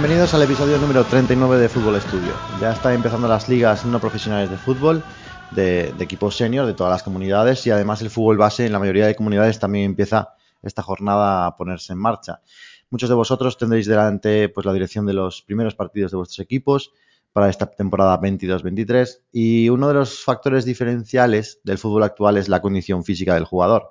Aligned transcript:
Bienvenidos 0.00 0.32
al 0.32 0.40
episodio 0.40 0.78
número 0.78 1.04
39 1.04 1.58
de 1.58 1.68
Fútbol 1.68 2.00
Studio. 2.00 2.32
Ya 2.58 2.72
están 2.72 2.94
empezando 2.94 3.28
las 3.28 3.50
ligas 3.50 3.84
no 3.84 4.00
profesionales 4.00 4.48
de 4.48 4.56
fútbol, 4.56 5.04
de, 5.50 5.92
de 5.92 6.04
equipos 6.04 6.38
senior, 6.38 6.64
de 6.64 6.72
todas 6.72 6.90
las 6.90 7.02
comunidades 7.02 7.66
y 7.66 7.70
además 7.70 8.00
el 8.00 8.08
fútbol 8.08 8.38
base 8.38 8.64
en 8.64 8.72
la 8.72 8.78
mayoría 8.78 9.06
de 9.06 9.14
comunidades 9.14 9.58
también 9.58 9.84
empieza 9.84 10.32
esta 10.62 10.80
jornada 10.80 11.44
a 11.44 11.54
ponerse 11.58 11.92
en 11.92 11.98
marcha. 11.98 12.40
Muchos 12.88 13.10
de 13.10 13.14
vosotros 13.14 13.58
tendréis 13.58 13.84
delante 13.84 14.48
pues, 14.48 14.64
la 14.64 14.72
dirección 14.72 15.04
de 15.04 15.12
los 15.12 15.42
primeros 15.42 15.74
partidos 15.74 16.12
de 16.12 16.16
vuestros 16.16 16.38
equipos 16.38 16.92
para 17.34 17.50
esta 17.50 17.70
temporada 17.70 18.18
22-23 18.18 19.24
y 19.32 19.68
uno 19.68 19.86
de 19.86 19.94
los 19.94 20.24
factores 20.24 20.64
diferenciales 20.64 21.60
del 21.62 21.76
fútbol 21.76 22.04
actual 22.04 22.38
es 22.38 22.48
la 22.48 22.62
condición 22.62 23.04
física 23.04 23.34
del 23.34 23.44
jugador. 23.44 23.90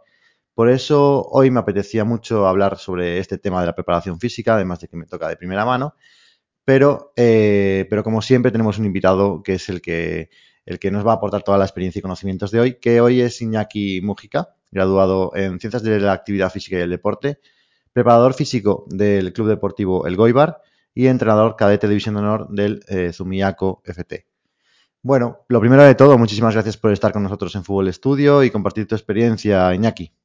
Por 0.60 0.70
eso 0.70 1.26
hoy 1.32 1.52
me 1.52 1.62
apetecía 1.62 2.04
mucho 2.04 2.46
hablar 2.46 2.78
sobre 2.78 3.20
este 3.20 3.38
tema 3.38 3.62
de 3.62 3.68
la 3.68 3.76
preparación 3.76 4.20
física, 4.20 4.56
además 4.56 4.82
de 4.82 4.90
que 4.90 4.98
me 4.98 5.06
toca 5.06 5.30
de 5.30 5.38
primera 5.38 5.64
mano, 5.64 5.96
pero, 6.66 7.14
eh, 7.16 7.88
pero 7.90 8.04
como 8.04 8.22
siempre 8.22 8.52
tenemos 8.52 8.78
un 8.78 8.84
invitado 8.84 9.42
que 9.42 9.54
es 9.54 9.70
el 9.70 9.82
que, 9.82 10.30
el 10.66 10.78
que 10.78 10.92
nos 10.92 11.08
va 11.08 11.14
a 11.14 11.16
aportar 11.16 11.44
toda 11.44 11.58
la 11.58 11.64
experiencia 11.64 12.00
y 12.00 12.02
conocimientos 12.02 12.52
de 12.52 12.60
hoy, 12.60 12.74
que 12.74 13.00
hoy 13.00 13.22
es 13.22 13.42
Iñaki 13.42 14.02
Mújica, 14.02 14.50
graduado 14.70 15.32
en 15.34 15.62
Ciencias 15.62 15.82
de 15.82 15.98
la 16.02 16.12
Actividad 16.12 16.52
Física 16.52 16.78
y 16.78 16.82
el 16.82 16.90
Deporte, 16.90 17.40
preparador 17.94 18.34
físico 18.34 18.84
del 18.90 19.32
Club 19.32 19.48
Deportivo 19.48 20.08
El 20.08 20.18
Goibar 20.18 20.62
y 20.94 21.08
entrenador 21.08 21.56
cadete 21.56 21.88
de 21.88 21.92
División 21.92 22.16
de 22.16 22.20
Honor 22.20 22.50
del 22.50 22.84
eh, 22.90 23.14
Zumiaco 23.14 23.82
FT. 23.86 24.26
Bueno, 25.04 25.46
lo 25.48 25.62
primero 25.62 25.84
de 25.84 25.96
todo, 25.96 26.18
muchísimas 26.18 26.54
gracias 26.54 26.76
por 26.76 26.92
estar 26.92 27.14
con 27.14 27.24
nosotros 27.24 27.56
en 27.56 27.64
Fútbol 27.64 27.88
Estudio 27.88 28.44
y 28.44 28.52
compartir 28.52 28.88
tu 28.88 28.96
experiencia, 28.96 29.74
Iñaki. 29.74 30.19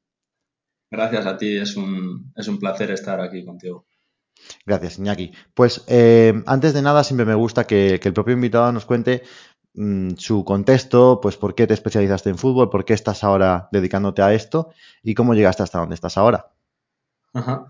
Gracias 0.89 1.25
a 1.25 1.37
ti, 1.37 1.57
es 1.57 1.75
un, 1.75 2.31
es 2.35 2.47
un 2.47 2.59
placer 2.59 2.91
estar 2.91 3.19
aquí 3.19 3.43
contigo. 3.43 3.85
Gracias, 4.65 4.99
Iñaki. 4.99 5.31
Pues 5.53 5.83
eh, 5.87 6.33
antes 6.45 6.73
de 6.73 6.81
nada, 6.81 7.03
siempre 7.03 7.25
me 7.25 7.35
gusta 7.35 7.65
que, 7.65 7.99
que 7.99 8.09
el 8.09 8.13
propio 8.13 8.33
invitado 8.33 8.71
nos 8.71 8.85
cuente 8.85 9.23
mmm, 9.73 10.11
su 10.17 10.43
contexto, 10.43 11.19
pues 11.21 11.37
por 11.37 11.55
qué 11.55 11.67
te 11.67 11.73
especializaste 11.73 12.29
en 12.29 12.37
fútbol, 12.37 12.69
por 12.69 12.85
qué 12.85 12.93
estás 12.93 13.23
ahora 13.23 13.69
dedicándote 13.71 14.21
a 14.21 14.33
esto 14.33 14.69
y 15.03 15.13
cómo 15.13 15.33
llegaste 15.33 15.63
hasta 15.63 15.79
donde 15.79 15.95
estás 15.95 16.17
ahora. 16.17 16.51
Ajá. 17.33 17.65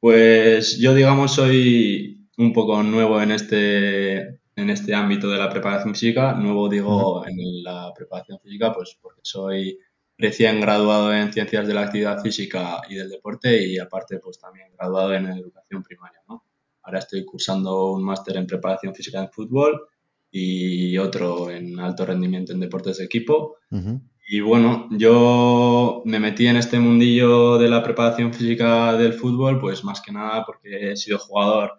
Pues 0.00 0.78
yo, 0.78 0.94
digamos, 0.94 1.32
soy 1.32 2.28
un 2.38 2.52
poco 2.52 2.82
nuevo 2.82 3.20
en 3.20 3.30
este, 3.30 4.18
en 4.56 4.70
este 4.70 4.94
ámbito 4.94 5.28
de 5.28 5.38
la 5.38 5.48
preparación 5.48 5.94
física. 5.94 6.34
Nuevo 6.34 6.68
digo 6.68 7.20
uh 7.20 7.24
-huh. 7.24 7.28
en 7.28 7.62
la 7.62 7.92
preparación 7.94 8.38
física, 8.40 8.72
pues 8.72 8.96
porque 9.00 9.20
soy 9.22 9.78
recién 10.22 10.60
graduado 10.60 11.12
en 11.12 11.32
Ciencias 11.32 11.66
de 11.66 11.74
la 11.74 11.82
Actividad 11.82 12.22
Física 12.22 12.80
y 12.88 12.94
del 12.94 13.10
Deporte 13.10 13.66
y 13.66 13.78
aparte 13.78 14.18
pues 14.20 14.38
también 14.38 14.68
graduado 14.78 15.12
en 15.14 15.26
Educación 15.26 15.82
Primaria, 15.82 16.20
¿no? 16.28 16.44
Ahora 16.82 17.00
estoy 17.00 17.24
cursando 17.24 17.90
un 17.90 18.04
máster 18.04 18.36
en 18.36 18.46
Preparación 18.46 18.94
Física 18.94 19.20
en 19.20 19.30
Fútbol 19.30 19.88
y 20.30 20.96
otro 20.98 21.50
en 21.50 21.78
Alto 21.80 22.06
Rendimiento 22.06 22.52
en 22.52 22.60
Deportes 22.60 22.98
de 22.98 23.04
Equipo. 23.04 23.56
Uh 23.70 23.76
-huh. 23.76 24.00
Y 24.28 24.40
bueno, 24.40 24.88
yo 24.92 26.02
me 26.04 26.20
metí 26.20 26.46
en 26.46 26.56
este 26.56 26.78
mundillo 26.78 27.58
de 27.58 27.68
la 27.68 27.82
preparación 27.82 28.32
física 28.32 28.96
del 28.96 29.12
fútbol, 29.14 29.60
pues 29.60 29.82
más 29.82 30.00
que 30.00 30.12
nada 30.12 30.44
porque 30.46 30.92
he 30.92 30.96
sido 30.96 31.18
jugador, 31.18 31.72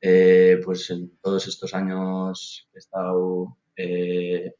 eh, 0.00 0.60
pues 0.64 0.88
en 0.90 1.10
todos 1.20 1.46
estos 1.48 1.74
años 1.74 2.68
he 2.72 2.78
estado 2.78 3.56
eh, 3.76 4.54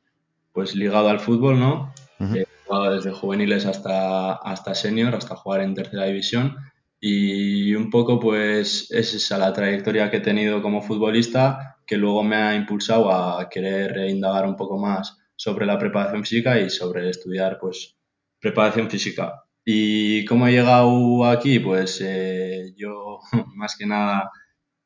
pues 0.53 0.75
ligado 0.75 1.09
al 1.09 1.21
fútbol, 1.21 1.59
¿no? 1.59 1.95
Uh 2.19 2.25
-huh. 2.25 2.37
He 2.37 2.47
jugado 2.71 2.95
desde 2.95 3.11
juveniles 3.13 3.67
hasta, 3.67 4.35
hasta 4.35 4.75
senior, 4.75 5.15
hasta 5.15 5.35
jugar 5.37 5.63
en 5.63 5.75
tercera 5.75 6.05
división. 6.05 6.57
Y 7.01 7.75
un 7.75 7.91
poco 7.91 8.21
pues 8.21 8.91
es 8.91 9.15
esa 9.15 9.39
la 9.39 9.53
trayectoria 9.53 10.11
que 10.11 10.19
he 10.19 10.21
tenido 10.21 10.63
como 10.63 10.83
futbolista 10.83 11.79
que 11.87 11.97
luego 11.97 12.23
me 12.23 12.37
ha 12.37 12.55
impulsado 12.55 13.11
a 13.11 13.49
querer 13.49 14.09
indagar 14.09 14.47
un 14.47 14.55
poco 14.57 14.79
más 14.79 15.19
sobre 15.35 15.67
la 15.67 15.79
preparación 15.79 16.25
física 16.25 16.61
y 16.61 16.71
sobre 16.71 17.09
estudiar 17.11 17.59
pues 17.61 17.97
preparación 18.41 18.89
física. 18.91 19.43
¿Y 19.65 20.25
cómo 20.27 20.47
he 20.47 20.53
llegado 20.53 21.25
aquí? 21.27 21.59
Pues 21.59 22.01
eh, 22.05 22.73
yo 22.77 23.19
más 23.57 23.77
que 23.77 23.87
nada 23.87 24.31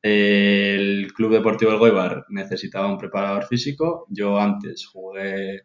eh, 0.01 0.75
el 0.75 1.13
Club 1.13 1.33
Deportivo 1.33 1.71
El 1.71 1.79
Goibar 1.79 2.25
necesitaba 2.29 2.87
un 2.87 2.97
preparador 2.97 3.45
físico. 3.45 4.05
Yo 4.09 4.39
antes 4.39 4.87
jugué 4.87 5.63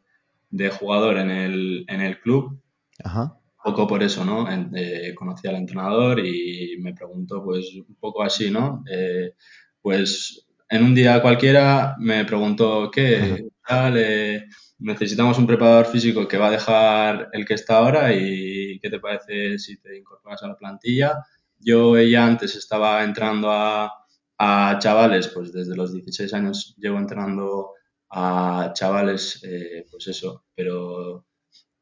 de 0.50 0.70
jugador 0.70 1.18
en 1.18 1.30
el, 1.30 1.84
en 1.88 2.00
el 2.00 2.20
club. 2.20 2.60
Ajá. 3.02 3.36
Un 3.64 3.72
poco 3.72 3.86
por 3.86 4.02
eso, 4.02 4.24
¿no? 4.24 4.46
Eh, 4.74 5.14
conocí 5.14 5.46
al 5.46 5.56
entrenador 5.56 6.24
y 6.24 6.76
me 6.80 6.94
preguntó 6.94 7.42
pues 7.44 7.74
un 7.74 7.96
poco 7.96 8.22
así, 8.22 8.50
¿no? 8.50 8.82
Eh, 8.90 9.34
pues 9.82 10.46
en 10.68 10.84
un 10.84 10.94
día 10.94 11.20
cualquiera 11.20 11.94
me 11.98 12.24
preguntó, 12.24 12.90
¿qué 12.90 13.48
tal? 13.66 13.94
Eh, 13.98 14.44
necesitamos 14.78 15.38
un 15.38 15.46
preparador 15.46 15.86
físico 15.86 16.26
que 16.26 16.38
va 16.38 16.48
a 16.48 16.52
dejar 16.52 17.28
el 17.32 17.44
que 17.44 17.54
está 17.54 17.78
ahora 17.78 18.12
y 18.14 18.78
¿qué 18.80 18.88
te 18.88 19.00
parece 19.00 19.58
si 19.58 19.78
te 19.80 19.96
incorporas 19.98 20.42
a 20.42 20.48
la 20.48 20.56
plantilla? 20.56 21.24
Yo 21.58 22.00
ya 22.00 22.24
antes 22.24 22.56
estaba 22.56 23.04
entrando 23.04 23.50
a, 23.50 23.92
a 24.38 24.78
chavales, 24.78 25.28
pues 25.28 25.52
desde 25.52 25.76
los 25.76 25.92
16 25.92 26.32
años 26.32 26.74
llevo 26.78 26.98
entrenando 26.98 27.72
a 28.10 28.72
chavales, 28.74 29.40
eh, 29.44 29.86
pues 29.90 30.08
eso, 30.08 30.44
pero 30.54 31.24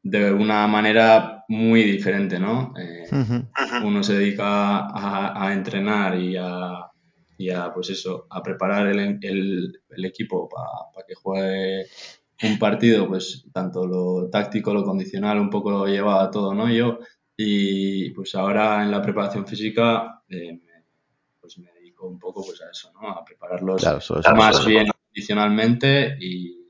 de 0.01 0.31
una 0.31 0.67
manera 0.67 1.43
muy 1.49 1.83
diferente, 1.83 2.39
¿no? 2.39 2.73
Eh, 2.77 3.03
uh 3.11 3.15
-huh. 3.15 3.85
Uno 3.85 4.03
se 4.03 4.13
dedica 4.13 4.87
a, 4.87 5.45
a 5.47 5.53
entrenar 5.53 6.17
y 6.17 6.37
a, 6.37 6.85
y 7.37 7.49
a, 7.49 7.73
pues 7.73 7.89
eso, 7.89 8.27
a 8.29 8.41
preparar 8.41 8.87
el, 8.87 8.99
el, 9.21 9.81
el 9.89 10.05
equipo 10.05 10.47
para 10.47 10.67
pa 10.93 11.01
que 11.07 11.15
juegue 11.15 11.87
un 12.43 12.57
partido, 12.57 13.07
pues 13.07 13.45
tanto 13.51 13.85
lo 13.85 14.29
táctico, 14.29 14.73
lo 14.73 14.83
condicional, 14.83 15.39
un 15.39 15.49
poco 15.49 15.71
lo 15.71 15.85
llevaba 15.87 16.29
todo, 16.31 16.53
¿no? 16.53 16.69
Yo, 16.69 16.99
y 17.35 18.11
pues 18.11 18.35
ahora 18.35 18.83
en 18.83 18.91
la 18.91 19.01
preparación 19.01 19.45
física, 19.47 20.21
eh, 20.29 20.59
pues 21.39 21.57
me 21.59 21.71
dedico 21.73 22.07
un 22.07 22.19
poco 22.19 22.43
pues 22.45 22.61
a 22.61 22.69
eso, 22.69 22.91
¿no? 22.93 23.09
A 23.09 23.23
prepararlos 23.25 23.81
claro, 23.81 23.97
eso, 23.97 24.19
eso, 24.19 24.35
más 24.35 24.59
eso. 24.59 24.67
bien 24.69 24.87
condicionalmente 25.09 26.17
y 26.19 26.69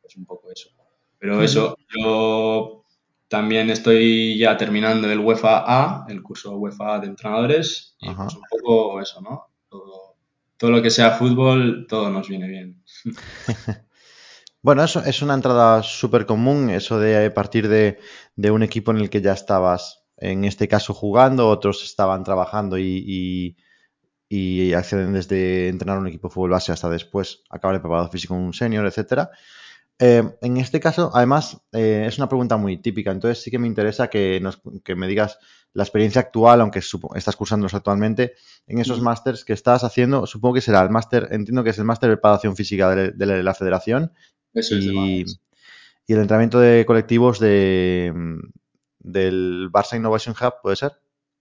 pues 0.00 0.16
un 0.16 0.24
poco 0.24 0.50
eso. 0.50 0.70
Pero 1.18 1.42
eso, 1.42 1.76
yo 1.94 2.84
también 3.28 3.70
estoy 3.70 4.38
ya 4.38 4.56
terminando 4.56 5.10
el 5.10 5.18
UEFA 5.18 5.64
A, 5.66 6.06
el 6.08 6.22
curso 6.22 6.56
UEFA 6.56 6.94
A 6.94 6.98
de 7.00 7.08
entrenadores, 7.08 7.96
y 8.00 8.10
pues 8.10 8.34
un 8.34 8.42
poco 8.50 9.00
eso, 9.00 9.20
¿no? 9.20 9.46
Todo, 9.68 10.16
todo 10.56 10.70
lo 10.70 10.82
que 10.82 10.90
sea 10.90 11.12
fútbol, 11.12 11.86
todo 11.88 12.10
nos 12.10 12.28
viene 12.28 12.48
bien. 12.48 12.82
Bueno, 14.62 14.84
eso 14.84 15.02
es 15.02 15.22
una 15.22 15.32
entrada 15.32 15.82
súper 15.82 16.26
común, 16.26 16.68
eso 16.68 16.98
de 16.98 17.30
partir 17.30 17.66
de, 17.66 17.98
de, 18.36 18.50
un 18.50 18.62
equipo 18.62 18.90
en 18.90 18.98
el 18.98 19.08
que 19.08 19.22
ya 19.22 19.32
estabas, 19.32 20.04
en 20.18 20.44
este 20.44 20.68
caso 20.68 20.92
jugando, 20.92 21.48
otros 21.48 21.82
estaban 21.82 22.24
trabajando 22.24 22.76
y, 22.76 23.02
y, 23.06 23.56
y 24.32 24.72
acceden 24.74 25.12
desde 25.12 25.68
entrenar 25.68 25.98
un 25.98 26.06
equipo 26.06 26.28
de 26.28 26.34
fútbol 26.34 26.50
base 26.50 26.70
hasta 26.70 26.88
después 26.88 27.42
acabar 27.50 27.74
el 27.74 27.80
preparado 27.80 28.08
físico 28.10 28.36
en 28.36 28.42
un 28.42 28.54
senior, 28.54 28.86
etcétera. 28.86 29.30
Eh, 29.98 30.22
en 30.40 30.56
este 30.56 30.78
caso, 30.78 31.10
además, 31.12 31.60
eh, 31.72 32.04
es 32.06 32.16
una 32.16 32.28
pregunta 32.28 32.56
muy 32.56 32.76
típica, 32.76 33.10
entonces 33.10 33.42
sí 33.42 33.50
que 33.50 33.58
me 33.58 33.66
interesa 33.66 34.08
que, 34.08 34.38
nos, 34.40 34.62
que 34.84 34.94
me 34.94 35.08
digas 35.08 35.38
la 35.72 35.82
experiencia 35.82 36.20
actual, 36.20 36.60
aunque 36.60 36.78
estás 36.78 37.34
cursándolos 37.34 37.74
actualmente, 37.74 38.34
en 38.68 38.78
esos 38.78 39.00
másters 39.00 39.44
que 39.44 39.52
estás 39.52 39.82
haciendo, 39.82 40.26
supongo 40.26 40.54
que 40.54 40.60
será 40.60 40.80
el 40.80 40.90
máster, 40.90 41.26
entiendo 41.32 41.64
que 41.64 41.70
es 41.70 41.78
el 41.78 41.84
máster 41.84 42.08
de 42.08 42.16
preparación 42.16 42.54
física 42.54 42.94
de, 42.94 43.10
de, 43.10 43.26
de 43.26 43.42
la 43.42 43.54
federación, 43.54 44.12
eso 44.54 44.76
y, 44.76 45.24
y, 46.06 46.12
el 46.12 46.20
entrenamiento 46.20 46.60
de 46.60 46.86
colectivos 46.86 47.40
de, 47.40 48.12
del 49.00 49.70
Barça 49.72 49.96
Innovation 49.96 50.36
Hub, 50.40 50.54
¿puede 50.62 50.76
ser? 50.76 50.92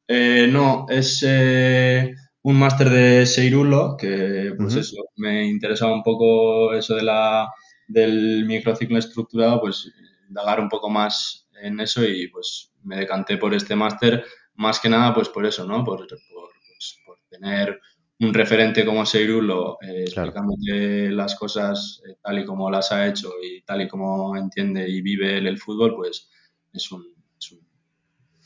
Eh, 0.08 0.48
no, 0.52 0.88
es 0.90 1.24
eh, 1.26 2.16
un 2.42 2.58
máster 2.58 2.90
de 2.90 3.26
Seirulo, 3.26 3.98
que 3.98 4.54
pues 4.58 4.76
uh 4.76 4.78
-huh. 4.78 4.82
eso, 4.82 4.96
me 5.18 5.46
interesaba 5.48 5.94
un 5.94 6.04
poco 6.04 6.74
eso 6.74 6.96
de 6.96 7.04
la, 7.04 7.50
del 7.88 8.46
microciclo 8.46 8.98
estructurado, 8.98 9.62
pues 9.62 9.92
indagar 10.30 10.60
un 10.60 10.70
poco 10.70 10.90
más 10.90 11.48
en 11.62 11.80
eso 11.80 12.04
y 12.06 12.28
pues 12.30 12.72
me 12.84 12.98
decanté 12.98 13.38
por 13.38 13.54
este 13.54 13.76
máster, 13.76 14.24
más 14.56 14.80
que 14.80 14.90
nada 14.90 15.14
pues 15.14 15.30
por 15.30 15.46
eso, 15.46 15.66
¿no? 15.66 15.84
Por, 15.84 16.08
por, 16.08 16.50
pues, 16.68 17.00
por 17.06 17.18
tener 17.30 17.80
un 18.22 18.34
referente 18.34 18.86
como 18.86 19.06
Seirulo 19.06 19.78
eh, 19.82 20.06
claro. 20.14 20.30
explicándote 20.30 21.10
las 21.12 21.36
cosas 21.36 22.02
eh, 22.08 22.16
tal 22.22 22.40
y 22.40 22.46
como 22.46 22.70
las 22.70 22.92
ha 22.92 23.08
hecho 23.08 23.32
y 23.42 23.62
tal 23.62 23.82
y 23.82 23.88
como 23.88 24.36
entiende 24.36 24.90
y 24.90 25.02
vive 25.02 25.38
él 25.38 25.48
el 25.48 25.58
fútbol, 25.58 25.96
pues 25.96 26.30
es 26.74 26.92
un, 26.92 27.06
es 27.38 27.52
un, 27.52 27.60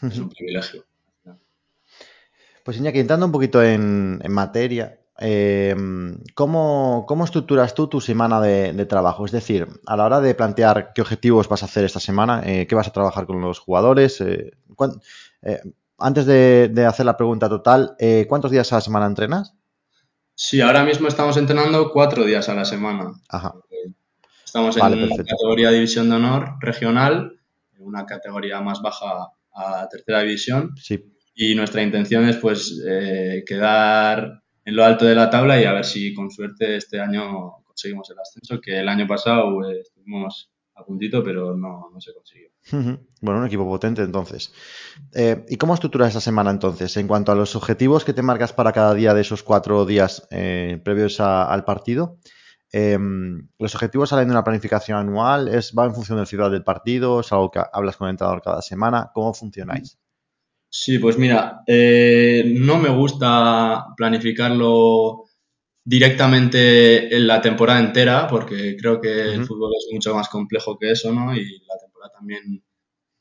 es 0.10 0.18
un 0.20 0.30
privilegio. 0.30 0.86
Pues 2.64 2.78
Iñaki, 2.78 3.00
entrando 3.00 3.26
un 3.26 3.32
poquito 3.32 3.62
en, 3.62 4.20
en 4.24 4.32
materia, 4.32 5.00
eh, 5.20 5.76
¿cómo, 6.34 7.06
¿cómo, 7.08 7.26
estructuras 7.26 7.76
tú 7.76 7.88
tu 7.88 8.02
semana 8.02 8.42
de, 8.42 8.74
de, 8.74 8.86
trabajo? 8.86 9.26
Es 9.26 9.32
decir, 9.32 9.68
a 9.86 9.98
la 9.98 10.06
hora 10.06 10.22
de 10.22 10.34
plantear 10.34 10.92
qué 10.94 11.02
objetivos 11.02 11.48
vas 11.50 11.62
a 11.62 11.66
hacer 11.66 11.84
esta 11.84 12.00
semana, 12.00 12.42
eh, 12.46 12.66
qué 12.68 12.76
vas 12.76 12.88
a 12.88 12.94
trabajar 12.94 13.26
con 13.26 13.42
los 13.42 13.60
jugadores, 13.60 14.22
eh, 14.22 14.52
antes 16.00 16.26
de, 16.26 16.70
de, 16.70 16.86
hacer 16.86 17.06
la 17.06 17.16
pregunta 17.16 17.48
total, 17.48 17.96
¿cuántos 18.28 18.50
días 18.50 18.72
a 18.74 18.78
la 18.78 18.82
semana 18.82 19.06
entrenas? 19.06 19.54
Sí, 20.36 20.60
ahora 20.62 20.84
mismo 20.84 21.08
estamos 21.08 21.38
entrenando 21.38 21.92
cuatro 21.92 22.26
días 22.26 22.50
a 22.50 22.56
la 22.56 22.66
semana. 22.66 23.12
Ajá. 23.30 23.54
Estamos 24.44 24.76
en 24.78 24.84
una 24.84 25.16
categoría 25.16 25.70
de 25.70 25.76
división 25.76 26.10
de 26.10 26.16
honor 26.16 26.56
regional, 26.60 27.40
una 27.78 28.06
categoría 28.06 28.60
más 28.62 28.82
baja 28.82 29.30
a 29.54 29.88
tercera 29.90 30.22
división. 30.22 30.76
Sí. 30.78 31.13
Y 31.36 31.56
nuestra 31.56 31.82
intención 31.82 32.28
es 32.28 32.38
pues 32.38 32.82
eh, 32.88 33.44
quedar 33.46 34.44
en 34.66 34.76
lo 34.76 34.84
alto 34.84 35.06
de 35.06 35.16
la 35.16 35.30
tabla 35.30 35.60
y 35.60 35.66
a 35.66 35.74
ver 35.74 35.86
si 35.86 36.14
con 36.14 36.30
suerte 36.30 36.78
este 36.78 37.00
año 37.00 37.64
conseguimos 37.66 38.10
el 38.12 38.20
ascenso, 38.20 38.62
que 38.62 38.80
el 38.80 38.88
año 38.88 39.08
pasado 39.08 39.70
eh, 39.70 39.82
estuvimos 39.82 40.52
a 40.76 40.84
puntito, 40.84 41.24
pero 41.24 41.56
no, 41.56 41.90
no 41.92 42.02
se 42.02 42.14
consiguió. 42.14 42.50
Bueno, 43.22 43.40
un 43.40 43.46
equipo 43.46 43.66
potente 43.66 44.02
entonces. 44.02 44.52
Eh, 45.14 45.46
¿Y 45.50 45.58
cómo 45.58 45.74
estructuras 45.74 46.10
esa 46.10 46.22
semana 46.22 46.50
entonces? 46.52 46.96
En 46.98 47.08
cuanto 47.08 47.32
a 47.32 47.36
los 47.36 47.56
objetivos 47.56 48.06
que 48.06 48.14
te 48.14 48.22
marcas 48.22 48.54
para 48.54 48.72
cada 48.72 48.94
día 48.94 49.14
de 49.14 49.22
esos 49.22 49.44
cuatro 49.44 49.86
días 49.86 50.28
eh, 50.32 50.82
previos 50.84 51.20
al 51.20 51.64
partido, 51.66 52.18
em, 52.72 53.50
¿los 53.60 53.76
objetivos 53.76 54.10
salen 54.10 54.28
de 54.28 54.34
una 54.34 54.44
planificación 54.44 54.98
anual? 54.98 55.48
¿Es, 55.48 55.74
¿Va 55.78 55.86
en 55.86 55.94
función 55.94 56.18
del 56.18 56.28
ciudad 56.28 56.50
del 56.50 56.64
partido? 56.64 57.20
¿Es 57.20 57.32
algo 57.32 57.52
que 57.52 57.62
hablas 57.72 57.98
con 57.98 58.08
el 58.08 58.12
entrenador 58.12 58.42
cada 58.42 58.62
semana? 58.62 59.12
¿Cómo 59.14 59.34
funcionáis? 59.34 60.00
Sí, 60.76 60.98
pues 60.98 61.20
mira, 61.20 61.62
eh, 61.68 62.44
no 62.48 62.80
me 62.80 62.90
gusta 62.90 63.86
planificarlo 63.96 65.26
directamente 65.86 67.16
en 67.16 67.28
la 67.28 67.42
temporada 67.42 67.80
entera, 67.80 68.28
porque 68.28 68.76
creo 68.78 69.00
que 69.00 69.34
el 69.34 69.46
fútbol 69.46 69.72
es 69.78 69.88
mucho 69.94 70.16
más 70.16 70.30
complejo 70.30 70.78
que 70.80 70.92
eso, 70.92 71.14
¿no? 71.14 71.36
Y 71.36 71.44
la 71.68 71.78
temporada 71.80 72.12
también, 72.18 72.64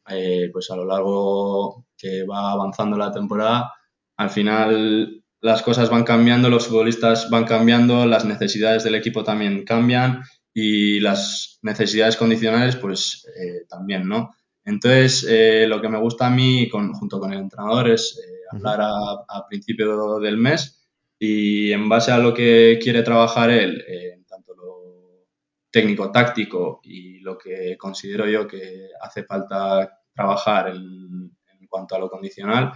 eh, 0.08 0.50
pues 0.52 0.70
a 0.70 0.76
lo 0.76 0.87
largo 0.87 1.87
que 1.99 2.25
va 2.25 2.52
avanzando 2.52 2.96
la 2.99 3.12
temporada, 3.12 3.72
al 4.16 4.31
final 4.31 5.25
las 5.40 5.62
cosas 5.62 5.90
van 5.90 6.04
cambiando, 6.04 6.50
los 6.50 6.69
futbolistas 6.69 7.31
van 7.31 7.44
cambiando, 7.44 8.06
las 8.06 8.25
necesidades 8.25 8.84
del 8.84 8.96
equipo 8.96 9.25
también 9.25 9.64
cambian 9.64 10.22
y 10.54 11.00
las 11.00 11.58
necesidades 11.62 12.16
condicionales, 12.16 12.76
pues 12.76 13.26
eh, 13.37 13.66
también, 13.69 14.08
¿no? 14.08 14.31
Entonces, 14.64 15.26
eh, 15.29 15.67
lo 15.69 15.81
que 15.81 15.88
me 15.88 15.99
gusta 15.99 16.26
a 16.26 16.31
mí, 16.31 16.69
junto 16.70 17.19
con 17.19 17.32
el 17.32 17.41
entrenador, 17.41 17.91
es 17.91 18.20
hablar 18.50 18.81
a 18.82 19.47
principio 19.49 20.19
del 20.20 20.37
mes 20.37 20.82
y 21.25 21.70
en 21.70 21.88
base 21.88 22.11
a 22.11 22.19
lo 22.19 22.35
que 22.35 22.81
quiere 22.82 23.05
trabajar 23.05 23.49
él, 23.49 23.85
eh, 23.87 24.25
tanto 24.29 24.55
lo 24.56 25.29
técnico-táctico 25.70 26.81
y 26.82 27.20
lo 27.20 27.38
que 27.38 27.76
considero 27.79 28.26
yo 28.26 28.49
que 28.49 28.88
hace 29.00 29.23
falta 29.23 30.00
trabajar 30.12 30.70
en, 30.70 31.31
cuanto 31.69 31.94
a 31.94 32.00
lo 32.00 32.11
condicional, 32.11 32.73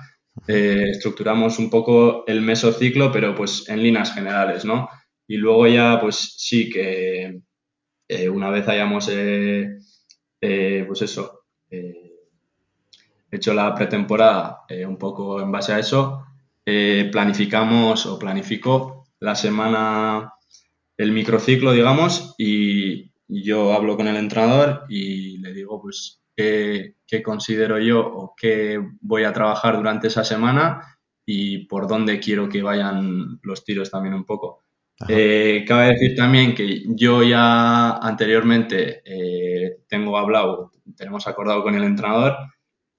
eh, 0.46 0.90
estructuramos 0.92 1.58
un 1.58 1.68
poco 1.68 2.24
el 2.28 2.40
mesociclo, 2.40 3.10
pero 3.10 3.34
pues 3.34 3.68
en 3.68 3.82
líneas 3.82 4.14
generales, 4.14 4.64
¿no? 4.64 4.88
Y 5.26 5.38
luego 5.38 5.66
ya, 5.66 5.98
pues 6.00 6.36
sí 6.38 6.70
que 6.70 7.40
eh, 8.06 8.28
una 8.28 8.50
vez 8.50 8.68
hayamos, 8.68 9.10
pues 10.40 11.02
eso, 11.02 11.35
hecho 13.30 13.54
la 13.54 13.74
pretemporada 13.74 14.64
un 14.86 14.96
poco 14.96 15.40
en 15.40 15.50
base 15.50 15.72
a 15.72 15.78
eso, 15.78 16.26
eh, 16.64 17.08
planificamos 17.12 18.06
o 18.06 18.18
planifico 18.18 19.04
la 19.20 19.36
semana, 19.36 20.32
el 20.96 21.12
microciclo, 21.12 21.72
digamos, 21.72 22.34
y 22.38 23.12
yo 23.28 23.72
hablo 23.72 23.96
con 23.96 24.08
el 24.08 24.16
entrenador 24.16 24.84
y 24.88 25.38
le 25.38 25.52
digo, 25.52 25.80
pues, 25.80 26.22
qué, 26.36 26.96
considero 27.24 27.78
yo 27.78 28.00
o 28.00 28.34
qué 28.36 28.80
voy 29.00 29.24
a 29.24 29.32
trabajar 29.32 29.76
durante 29.76 30.08
esa 30.08 30.24
semana 30.24 30.98
y 31.24 31.66
por 31.66 31.88
dónde 31.88 32.20
quiero 32.20 32.48
que 32.48 32.62
vayan 32.62 33.38
los 33.42 33.64
tiros 33.64 33.90
también 33.90 34.14
un 34.14 34.24
poco. 34.24 34.65
Eh, 35.08 35.64
cabe 35.68 35.88
decir 35.88 36.16
también 36.16 36.54
que 36.54 36.82
yo 36.88 37.22
ya 37.22 37.98
anteriormente 37.98 39.02
eh, 39.04 39.82
tengo 39.88 40.16
hablado, 40.16 40.72
tenemos 40.96 41.26
acordado 41.26 41.62
con 41.62 41.74
el 41.74 41.84
entrenador 41.84 42.36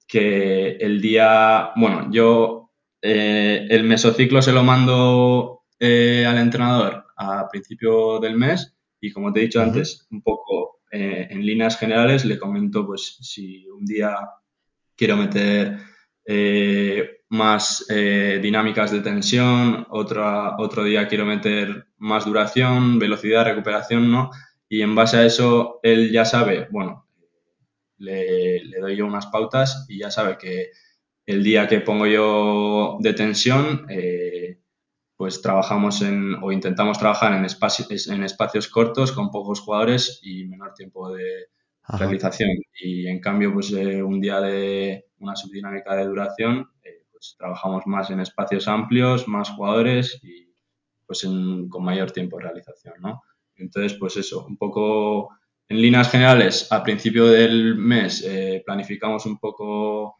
que 0.06 0.76
el 0.76 1.00
día, 1.00 1.72
bueno, 1.76 2.08
yo 2.10 2.70
eh, 3.02 3.66
el 3.68 3.82
mesociclo 3.84 4.40
se 4.42 4.52
lo 4.52 4.62
mando 4.62 5.64
al 5.80 6.38
entrenador 6.38 7.04
a 7.16 7.48
principio 7.48 8.18
del 8.18 8.36
mes 8.36 8.76
y 9.00 9.12
como 9.12 9.32
te 9.32 9.40
he 9.40 9.42
dicho 9.44 9.60
antes, 9.60 10.06
un 10.10 10.22
poco 10.22 10.80
en 10.90 11.44
líneas 11.44 11.78
generales 11.78 12.24
le 12.24 12.38
comento 12.38 12.84
pues 12.86 13.18
si 13.20 13.68
un 13.68 13.84
día 13.84 14.16
quiero 14.96 15.16
meter 15.16 15.78
más 17.30 17.86
dinámicas 17.88 18.90
de 18.90 19.00
tensión, 19.00 19.86
otro 19.90 20.84
día 20.84 21.08
quiero 21.08 21.26
meter 21.26 21.86
más 21.98 22.24
duración, 22.24 22.98
velocidad, 22.98 23.44
recuperación, 23.44 24.10
¿no? 24.10 24.30
Y 24.68 24.82
en 24.82 24.94
base 24.94 25.18
a 25.18 25.24
eso 25.26 25.80
él 25.82 26.10
ya 26.10 26.24
sabe, 26.24 26.68
bueno, 26.70 27.06
le, 27.98 28.64
le 28.64 28.78
doy 28.78 28.96
yo 28.96 29.06
unas 29.06 29.26
pautas 29.26 29.86
y 29.88 29.98
ya 29.98 30.10
sabe 30.10 30.38
que 30.38 30.70
el 31.28 31.44
día 31.44 31.68
que 31.68 31.80
pongo 31.80 32.06
yo 32.06 32.96
de 33.00 33.12
tensión, 33.12 33.86
eh, 33.90 34.60
pues 35.14 35.42
trabajamos 35.42 36.00
en, 36.00 36.36
o 36.42 36.52
intentamos 36.52 36.98
trabajar 36.98 37.34
en 37.34 37.44
espacios, 37.44 38.08
en 38.08 38.22
espacios 38.22 38.66
cortos 38.68 39.12
con 39.12 39.30
pocos 39.30 39.60
jugadores 39.60 40.20
y 40.22 40.46
menor 40.46 40.72
tiempo 40.72 41.12
de 41.12 41.48
realización. 41.86 42.48
Y 42.80 43.06
en 43.08 43.20
cambio, 43.20 43.52
pues 43.52 43.70
eh, 43.72 44.02
un 44.02 44.22
día 44.22 44.40
de 44.40 45.04
una 45.18 45.36
subdinámica 45.36 45.94
de 45.96 46.06
duración, 46.06 46.70
eh, 46.82 46.97
pues 47.18 47.34
trabajamos 47.36 47.84
más 47.86 48.10
en 48.10 48.20
espacios 48.20 48.68
amplios, 48.68 49.26
más 49.26 49.50
jugadores 49.50 50.20
y 50.22 50.54
pues 51.04 51.22
con 51.22 51.84
mayor 51.84 52.12
tiempo 52.12 52.36
de 52.36 52.44
realización, 52.44 52.94
¿no? 53.00 53.22
Entonces, 53.56 53.94
pues 53.98 54.16
eso, 54.16 54.46
un 54.46 54.56
poco 54.56 55.30
en 55.68 55.82
líneas 55.82 56.10
generales, 56.10 56.70
a 56.70 56.82
principio 56.82 57.26
del 57.26 57.74
mes 57.74 58.24
planificamos 58.64 59.26
un 59.26 59.38
poco 59.38 60.18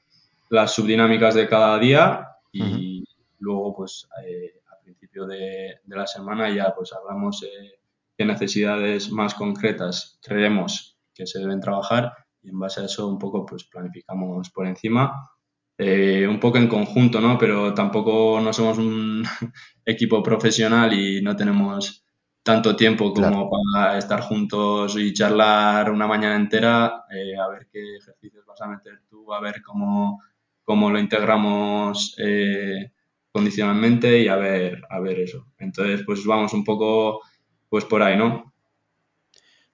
las 0.50 0.74
subdinámicas 0.74 1.34
de 1.34 1.48
cada 1.48 1.78
día 1.78 2.26
y 2.52 3.04
luego 3.38 3.74
pues 3.76 4.08
eh, 4.26 4.60
a 4.72 4.80
principio 4.82 5.26
de, 5.26 5.80
la 5.86 6.06
semana 6.06 6.50
ya 6.50 6.74
pues 6.74 6.92
hablamos 6.92 7.40
de 7.40 7.78
qué 8.16 8.24
necesidades 8.24 9.10
más 9.12 9.34
concretas 9.34 10.18
creemos 10.22 10.98
que 11.14 11.26
se 11.26 11.38
deben 11.38 11.60
trabajar 11.60 12.12
y 12.42 12.50
en 12.50 12.58
base 12.58 12.80
a 12.80 12.84
eso 12.84 13.06
un 13.06 13.18
poco 13.18 13.44
pues 13.44 13.64
planificamos 13.64 14.50
por 14.50 14.66
encima 14.66 15.30
eh, 15.78 16.26
un 16.28 16.40
poco 16.40 16.58
en 16.58 16.68
conjunto, 16.68 17.20
¿no? 17.20 17.38
Pero 17.38 17.72
tampoco 17.74 18.40
no 18.40 18.52
somos 18.52 18.78
un 18.78 19.24
equipo 19.84 20.22
profesional 20.22 20.92
y 20.92 21.22
no 21.22 21.36
tenemos 21.36 22.04
tanto 22.42 22.76
tiempo 22.76 23.12
como 23.12 23.50
para 23.50 23.98
estar 23.98 24.20
juntos 24.22 24.96
y 24.98 25.12
charlar 25.12 25.90
una 25.90 26.06
mañana 26.06 26.36
entera, 26.36 27.04
eh, 27.10 27.36
a 27.38 27.48
ver 27.48 27.68
qué 27.70 27.96
ejercicios 27.96 28.44
vas 28.46 28.60
a 28.62 28.68
meter 28.68 29.02
tú, 29.08 29.32
a 29.32 29.40
ver 29.40 29.62
cómo 29.62 30.20
cómo 30.68 30.90
lo 30.90 30.98
integramos 30.98 32.14
eh, 32.18 32.92
condicionalmente 33.32 34.20
y 34.20 34.28
a 34.28 34.36
ver, 34.36 34.82
a 34.90 35.00
ver 35.00 35.18
eso. 35.20 35.46
Entonces, 35.56 36.02
pues 36.04 36.26
vamos 36.26 36.52
un 36.52 36.62
poco 36.62 37.22
pues 37.70 37.86
por 37.86 38.02
ahí, 38.02 38.18
¿no? 38.18 38.47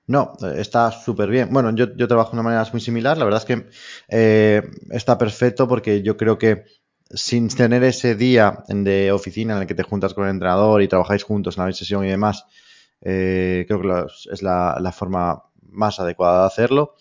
No, 0.07 0.35
está 0.57 0.91
súper 0.93 1.31
bien. 1.31 1.49
Bueno, 1.51 1.75
yo, 1.75 1.95
trabajo 2.07 2.31
de 2.31 2.37
una 2.37 2.43
manera 2.43 2.69
muy 2.73 2.81
similar. 2.81 3.17
La 3.17 3.25
verdad 3.25 3.41
es 3.41 3.47
que 3.47 3.69
eh, 4.09 4.63
está 4.91 5.17
perfecto 5.17 5.67
porque 5.67 6.03
yo 6.03 6.17
creo 6.17 6.37
que 6.37 6.65
sin 7.11 7.49
tener 7.49 7.83
ese 7.85 8.15
día 8.15 8.65
de 8.69 9.13
oficina 9.13 9.55
en 9.55 9.63
el 9.63 9.67
que 9.67 9.75
te 9.75 9.83
juntas 9.83 10.13
con 10.13 10.25
el 10.25 10.31
entrenador 10.31 10.83
y 10.83 10.89
trabajáis 10.89 11.23
juntos 11.23 11.57
en 11.57 11.65
la 11.65 11.73
sesión 11.73 12.05
y 12.05 12.09
demás, 12.09 12.45
eh, 13.01 13.65
creo 13.67 13.81
que 13.81 14.33
es 14.33 14.43
la, 14.43 14.95
forma 14.95 15.43
más 15.71 15.99
adecuada 16.01 16.41
de 16.41 16.47
hacerlo. 16.47 16.97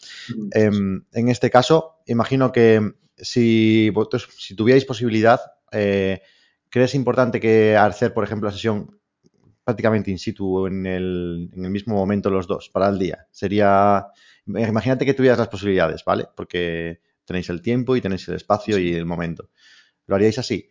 Em, 0.51 1.03
en 1.11 1.29
este 1.29 1.49
caso, 1.49 1.97
imagino 2.05 2.51
que 2.51 2.93
si 3.17 3.89
vosotros, 3.89 4.29
si 4.37 4.55
tuvierais 4.55 4.85
posibilidad, 4.85 5.41
eh, 5.71 6.21
¿crees 6.69 6.95
importante 6.95 7.39
que 7.39 7.75
hacer, 7.75 8.13
por 8.13 8.23
ejemplo, 8.23 8.49
la 8.49 8.53
sesión 8.53 8.99
prácticamente 9.63 10.11
in 10.11 10.19
situ 10.19 10.67
en 10.67 10.85
el, 10.85 11.49
en 11.53 11.65
el 11.65 11.71
mismo 11.71 11.95
momento 11.95 12.29
los 12.29 12.47
dos 12.47 12.69
para 12.69 12.89
el 12.89 12.99
día? 12.99 13.27
Sería, 13.31 14.07
imagínate 14.45 15.05
que 15.05 15.13
tuvieras 15.13 15.39
las 15.39 15.49
posibilidades, 15.49 16.03
¿vale? 16.05 16.27
Porque 16.35 17.01
tenéis 17.25 17.49
el 17.49 17.61
tiempo 17.61 17.95
y 17.95 18.01
tenéis 18.01 18.27
el 18.27 18.35
espacio 18.35 18.77
y 18.77 18.93
el 18.93 19.05
momento. 19.05 19.49
¿Lo 20.07 20.15
haríais 20.15 20.39
así? 20.39 20.69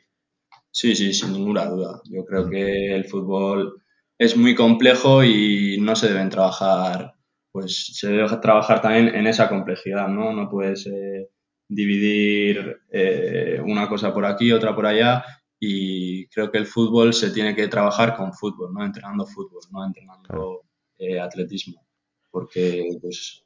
Sí, 0.71 0.95
sí, 0.95 1.13
sin 1.13 1.33
ninguna 1.33 1.67
duda. 1.67 2.01
Yo 2.11 2.25
creo 2.25 2.47
mm. 2.47 2.51
que 2.51 2.95
el 2.95 3.05
fútbol 3.05 3.83
es 4.19 4.37
muy 4.37 4.55
complejo 4.55 5.25
y 5.25 5.79
no 5.81 5.97
se 5.97 6.09
deben 6.09 6.31
trabajar, 6.31 7.15
pues 7.51 7.99
se 7.99 8.09
debe 8.09 8.29
trabajar 8.39 8.81
también 8.81 9.15
en 9.15 9.27
esa 9.27 9.49
complejidad, 9.49 10.09
¿no? 10.09 10.33
No 10.33 10.49
puedes 10.49 10.87
eh, 10.87 11.29
dividir 11.69 12.81
eh, 12.91 13.61
una 13.65 13.89
cosa 13.89 14.13
por 14.15 14.25
aquí, 14.25 14.53
otra 14.53 14.75
por 14.75 14.87
allá 14.87 15.25
y 15.59 16.22
creo 16.33 16.51
que 16.51 16.59
el 16.59 16.67
fútbol 16.67 17.13
se 17.13 17.31
tiene 17.31 17.55
que 17.55 17.69
trabajar 17.69 18.17
con 18.17 18.33
fútbol, 18.33 18.73
no 18.73 18.85
entrenando 18.85 19.27
fútbol, 19.27 19.61
no 19.71 19.85
entrenando 19.85 20.63
eh, 20.99 21.21
atletismo. 21.21 21.87
Porque, 22.31 22.89
pues, 23.01 23.45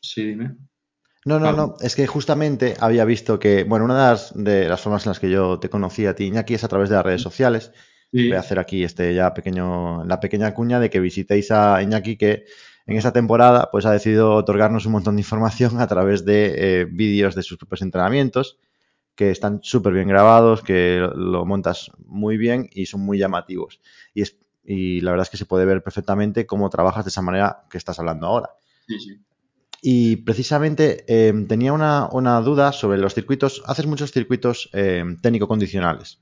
sí, 0.00 0.26
dime. 0.26 0.56
No, 1.24 1.38
no, 1.38 1.52
no, 1.52 1.76
es 1.80 1.94
que 1.94 2.06
justamente 2.06 2.74
había 2.80 3.04
visto 3.04 3.38
que, 3.38 3.64
bueno, 3.64 3.86
una 3.86 3.94
de 3.94 4.10
las, 4.10 4.32
de 4.34 4.68
las, 4.68 4.80
formas 4.80 5.06
en 5.06 5.10
las 5.10 5.20
que 5.20 5.30
yo 5.30 5.58
te 5.58 5.70
conocí 5.70 6.04
a 6.04 6.14
ti, 6.14 6.24
Iñaki, 6.24 6.54
es 6.54 6.64
a 6.64 6.68
través 6.68 6.90
de 6.90 6.96
las 6.96 7.04
redes 7.04 7.22
sociales. 7.22 7.72
voy 8.12 8.32
a 8.32 8.40
hacer 8.40 8.58
aquí 8.58 8.84
este 8.84 9.14
ya 9.14 9.32
pequeño, 9.32 10.04
la 10.04 10.20
pequeña 10.20 10.52
cuña 10.52 10.80
de 10.80 10.90
que 10.90 11.00
visitéis 11.00 11.50
a 11.50 11.80
Iñaki 11.82 12.18
que 12.18 12.44
en 12.86 12.98
esta 12.98 13.12
temporada 13.12 13.70
pues 13.72 13.86
ha 13.86 13.92
decidido 13.92 14.34
otorgarnos 14.34 14.84
un 14.84 14.92
montón 14.92 15.16
de 15.16 15.22
información 15.22 15.80
a 15.80 15.86
través 15.86 16.26
de 16.26 16.80
eh, 16.80 16.84
vídeos 16.84 17.34
de 17.34 17.42
sus 17.42 17.56
propios 17.56 17.80
entrenamientos 17.80 18.58
que 19.14 19.30
están 19.30 19.60
súper 19.62 19.92
bien 19.92 20.08
grabados, 20.08 20.62
que 20.62 21.08
lo 21.14 21.44
montas 21.44 21.90
muy 21.98 22.36
bien 22.36 22.68
y 22.72 22.86
son 22.86 23.00
muy 23.00 23.18
llamativos. 23.18 23.80
Y, 24.12 24.22
es, 24.22 24.36
y 24.64 25.00
la 25.00 25.12
verdad 25.12 25.26
es 25.26 25.30
que 25.30 25.36
se 25.36 25.46
puede 25.46 25.64
ver 25.64 25.82
perfectamente 25.82 26.46
cómo 26.46 26.70
trabajas 26.70 27.04
de 27.04 27.10
esa 27.10 27.22
manera 27.22 27.64
que 27.70 27.78
estás 27.78 27.98
hablando 27.98 28.26
ahora. 28.26 28.50
Sí, 28.86 28.98
sí. 28.98 29.20
Y 29.86 30.16
precisamente 30.16 31.04
eh, 31.06 31.32
tenía 31.46 31.72
una, 31.72 32.08
una, 32.10 32.40
duda 32.40 32.72
sobre 32.72 32.98
los 32.98 33.14
circuitos. 33.14 33.62
¿Haces 33.66 33.86
muchos 33.86 34.12
circuitos 34.12 34.70
eh, 34.72 35.04
técnico-condicionales? 35.20 36.20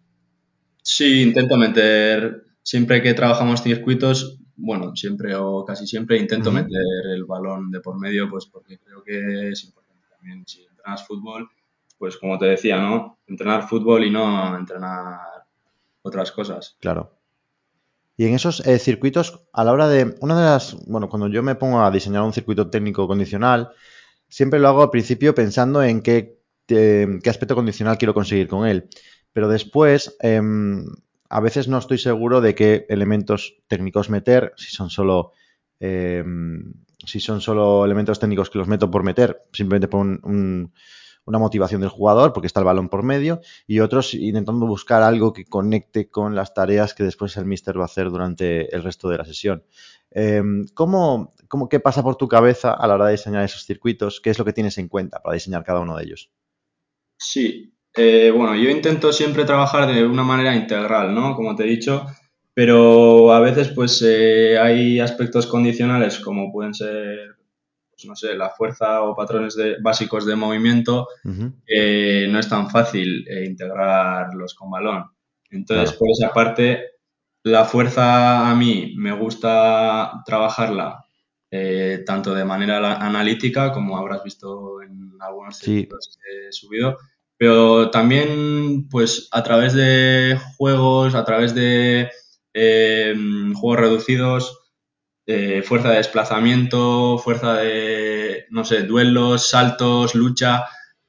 Sí, 0.82 1.22
intento 1.22 1.56
meter, 1.56 2.42
siempre 2.62 3.00
que 3.00 3.14
trabajamos 3.14 3.62
circuitos, 3.62 4.40
bueno, 4.56 4.96
siempre 4.96 5.37
o 5.37 5.64
casi 5.64 5.87
siempre 5.87 6.18
intento 6.18 6.50
uh 6.50 6.52
-huh. 6.52 6.56
meter 6.56 7.14
el 7.14 7.25
balón 7.25 7.70
de 7.70 7.80
por 7.80 7.99
medio, 8.00 8.28
pues 8.28 8.46
porque 8.46 8.78
creo 8.78 9.02
que 9.04 9.50
es 9.50 9.64
importante 9.64 10.06
también. 10.11 10.44
Si 10.44 10.64
entrenas 10.64 11.06
fútbol, 11.06 11.49
pues 12.02 12.16
como 12.16 12.37
te 12.37 12.47
decía, 12.47 12.80
¿no? 12.80 13.21
Entrenar 13.28 13.68
fútbol 13.68 14.02
y 14.02 14.11
no 14.11 14.59
entrenar 14.59 15.21
otras 16.02 16.32
cosas. 16.32 16.76
Claro. 16.80 17.16
Y 18.16 18.26
en 18.26 18.35
esos 18.35 18.66
eh, 18.66 18.80
circuitos, 18.80 19.44
a 19.52 19.62
la 19.62 19.71
hora 19.71 19.87
de. 19.87 20.16
Una 20.18 20.37
de 20.37 20.44
las. 20.44 20.85
Bueno, 20.88 21.09
cuando 21.09 21.28
yo 21.28 21.44
me 21.44 21.54
pongo 21.54 21.80
a 21.80 21.92
diseñar 21.92 22.23
un 22.23 22.32
circuito 22.32 22.68
técnico 22.71 23.06
condicional, 23.06 23.71
siempre 24.28 24.59
lo 24.59 24.66
hago 24.66 24.82
al 24.82 24.90
principio 24.90 25.32
pensando 25.32 25.80
en 25.80 26.02
qué, 26.02 26.40
eh, 26.66 27.21
aspecto 27.25 27.54
condicional 27.54 27.99
quiero 27.99 28.14
conseguir 28.14 28.49
con 28.49 28.66
él. 28.66 28.88
Pero 29.32 29.47
después, 29.47 30.16
eh, 30.25 30.42
a 31.28 31.40
veces 31.40 31.68
no 31.68 31.78
estoy 31.78 31.99
seguro 31.99 32.40
de 32.40 32.56
qué 32.56 32.85
elementos 32.88 33.59
técnicos 33.68 34.11
meter, 34.11 34.54
si 34.56 34.75
son 34.75 34.90
solo. 34.90 35.30
em, 35.78 36.73
si 37.06 37.21
son 37.21 37.40
solo 37.40 37.85
elementos 37.85 38.18
técnicos 38.18 38.50
que 38.50 38.59
los 38.59 38.66
meto 38.66 38.90
por 38.90 39.04
meter, 39.04 39.44
simplemente 39.52 39.87
por 39.87 40.00
un, 40.00 40.21
un 40.25 40.73
una 41.24 41.38
motivación 41.38 41.80
del 41.80 41.90
jugador 41.90 42.32
porque 42.32 42.46
está 42.46 42.60
el 42.60 42.66
balón 42.66 42.88
por 42.88 43.02
medio 43.02 43.40
y 43.66 43.80
otros 43.80 44.14
intentando 44.14 44.66
buscar 44.66 45.02
algo 45.02 45.32
que 45.32 45.44
conecte 45.44 46.08
con 46.08 46.34
las 46.34 46.54
tareas 46.54 46.94
que 46.94 47.04
después 47.04 47.36
el 47.36 47.44
mister 47.44 47.78
va 47.78 47.82
a 47.82 47.86
hacer 47.86 48.10
durante 48.10 48.74
el 48.74 48.82
resto 48.82 49.08
de 49.08 49.18
la 49.18 49.24
sesión. 49.24 49.64
Eh, 50.10 50.42
¿cómo, 50.74 51.34
cómo, 51.48 51.68
¿Qué 51.68 51.80
pasa 51.80 52.02
por 52.02 52.16
tu 52.16 52.28
cabeza 52.28 52.72
a 52.72 52.86
la 52.86 52.94
hora 52.94 53.06
de 53.06 53.12
diseñar 53.12 53.44
esos 53.44 53.64
circuitos? 53.64 54.20
¿Qué 54.20 54.30
es 54.30 54.38
lo 54.38 54.44
que 54.44 54.52
tienes 54.52 54.78
en 54.78 54.88
cuenta 54.88 55.20
para 55.22 55.34
diseñar 55.34 55.64
cada 55.64 55.80
uno 55.80 55.96
de 55.96 56.04
ellos? 56.04 56.30
Sí, 57.16 57.72
eh, 57.94 58.32
bueno, 58.34 58.56
yo 58.56 58.70
intento 58.70 59.12
siempre 59.12 59.44
trabajar 59.44 59.92
de 59.92 60.04
una 60.04 60.22
manera 60.24 60.54
integral, 60.54 61.14
¿no? 61.14 61.36
Como 61.36 61.54
te 61.54 61.64
he 61.64 61.66
dicho, 61.66 62.06
pero 62.54 63.32
a 63.32 63.40
veces 63.40 63.68
pues 63.68 64.02
eh, 64.06 64.58
hay 64.58 65.00
aspectos 65.00 65.46
condicionales 65.46 66.18
como 66.18 66.52
pueden 66.52 66.74
ser 66.74 67.36
pues, 68.02 68.09
no 68.09 68.16
sé, 68.16 68.35
la 68.35 68.50
fuerza 68.50 69.02
o 69.02 69.14
patrones 69.14 69.56
de, 69.56 69.76
básicos 69.80 70.26
de 70.26 70.37
movimiento, 70.37 71.09
uh 71.25 71.30
-huh. 71.30 71.52
eh, 71.66 72.26
no 72.28 72.38
es 72.38 72.49
tan 72.49 72.71
fácil 72.71 73.26
eh, 73.28 73.44
integrarlos 73.44 74.54
con 74.54 74.71
balón. 74.71 75.04
Entonces, 75.50 75.90
claro. 75.90 75.99
por 75.99 76.11
esa 76.11 76.32
parte, 76.32 76.92
la 77.44 77.64
fuerza 77.64 78.50
a 78.50 78.54
mí 78.54 78.94
me 78.97 79.12
gusta 79.12 80.23
trabajarla 80.25 81.04
eh, 81.50 82.02
tanto 82.06 82.35
de 82.35 82.44
manera 82.44 82.97
analítica, 82.97 83.73
como 83.73 83.99
habrás 83.99 84.25
visto 84.25 84.80
en 84.82 85.12
algunos 85.21 85.59
sí. 85.59 85.87
que 85.87 86.49
he 86.49 86.52
subido, 86.52 86.97
pero 87.37 87.90
también 87.90 88.88
pues 88.88 89.28
a 89.32 89.42
través 89.42 89.75
de 89.75 90.38
juegos, 90.56 91.14
a 91.14 91.25
través 91.25 91.54
de 91.54 92.11
eh, 92.54 93.14
juegos 93.54 93.80
reducidos, 93.80 94.62
eh, 95.26 95.62
fuerza 95.62 95.90
de 95.90 95.96
desplazamiento, 95.96 97.18
fuerza 97.18 97.54
de, 97.54 98.46
no 98.50 98.64
sé, 98.64 98.82
duelos, 98.82 99.48
saltos, 99.48 100.14
lucha. 100.14 100.64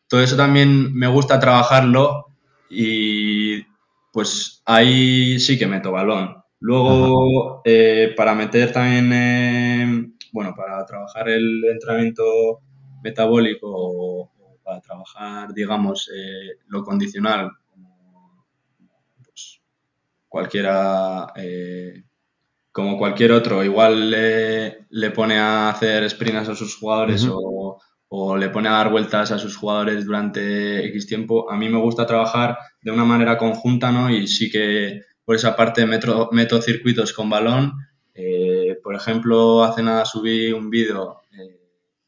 Todo 0.07 0.21
eso 0.21 0.37
también 0.37 0.93
me 0.93 1.07
gusta 1.07 1.39
trabajarlo 1.39 2.27
y 2.69 3.63
pues 4.11 4.61
ahí 4.65 5.39
sí 5.39 5.57
que 5.57 5.67
meto 5.67 5.91
balón. 5.91 6.43
Luego, 6.59 7.61
eh, 7.65 8.13
para 8.15 8.33
meter 8.35 8.71
también, 8.71 9.11
eh, 9.13 10.13
bueno, 10.31 10.53
para 10.55 10.85
trabajar 10.85 11.29
el 11.29 11.63
entrenamiento 11.65 12.61
metabólico 13.03 13.67
o, 13.69 14.21
o 14.23 14.57
para 14.63 14.79
trabajar, 14.79 15.53
digamos, 15.53 16.09
eh, 16.15 16.59
lo 16.67 16.83
condicional, 16.83 17.51
pues, 19.25 19.61
cualquiera 20.29 21.33
como 22.73 22.97
cualquier 22.97 23.31
otro, 23.31 23.63
igual 23.63 24.09
le, 24.09 24.87
le 24.89 25.11
pone 25.11 25.37
a 25.37 25.69
hacer 25.69 26.09
sprints 26.09 26.49
a 26.49 26.55
sus 26.55 26.75
jugadores 26.75 27.23
uh 27.23 27.29
-huh. 27.29 27.39
o, 27.39 27.81
o, 28.09 28.35
le 28.35 28.49
pone 28.49 28.67
a 28.67 28.73
dar 28.73 28.89
vueltas 28.89 29.31
a 29.31 29.37
sus 29.37 29.55
jugadores 29.55 30.05
durante 30.05 30.83
X 30.87 31.05
tiempo. 31.05 31.49
A 31.51 31.55
mí 31.55 31.69
me 31.69 31.79
gusta 31.79 32.07
trabajar 32.07 32.57
de 32.81 32.91
una 32.91 33.05
manera 33.05 33.37
conjunta, 33.37 33.91
¿no? 33.91 34.09
Y 34.09 34.27
sí 34.27 34.49
que 34.49 35.01
por 35.23 35.35
esa 35.35 35.55
parte 35.55 35.85
meto, 35.85 36.29
meto 36.31 36.61
circuitos 36.61 37.13
con 37.13 37.29
balón. 37.29 37.73
Eh, 38.15 38.77
por 38.83 38.95
ejemplo, 38.95 39.63
hace 39.63 39.83
nada 39.83 40.05
subí 40.05 40.51
un 40.51 40.69
vídeo 40.71 41.21
eh, 41.31 41.59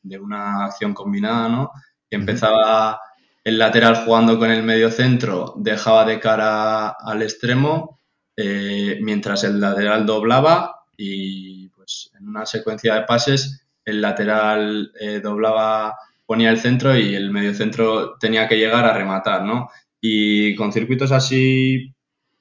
de 0.01 0.19
una 0.19 0.65
acción 0.65 0.93
combinada, 0.95 1.47
¿no? 1.47 1.71
Que 2.09 2.15
empezaba 2.17 2.99
el 3.43 3.59
lateral 3.59 3.97
jugando 4.03 4.39
con 4.39 4.49
el 4.49 4.63
medio 4.63 4.89
centro, 4.89 5.53
dejaba 5.57 6.05
de 6.05 6.19
cara 6.19 6.89
al 6.89 7.21
extremo 7.21 7.99
eh, 8.37 8.99
mientras 9.01 9.43
el 9.43 9.59
lateral 9.59 10.05
doblaba 10.05 10.83
y 10.97 11.69
pues 11.69 12.11
en 12.19 12.27
una 12.27 12.45
secuencia 12.45 12.95
de 12.95 13.03
pases 13.03 13.65
el 13.85 14.01
lateral 14.01 14.91
eh, 14.99 15.19
doblaba, 15.21 15.95
ponía 16.25 16.49
el 16.49 16.59
centro 16.59 16.97
y 16.97 17.13
el 17.15 17.31
medio 17.31 17.53
centro 17.53 18.17
tenía 18.17 18.47
que 18.47 18.57
llegar 18.57 18.83
a 18.83 18.93
rematar, 18.93 19.43
¿no? 19.43 19.69
Y 20.01 20.55
con 20.55 20.73
circuitos 20.73 21.11
así 21.11 21.93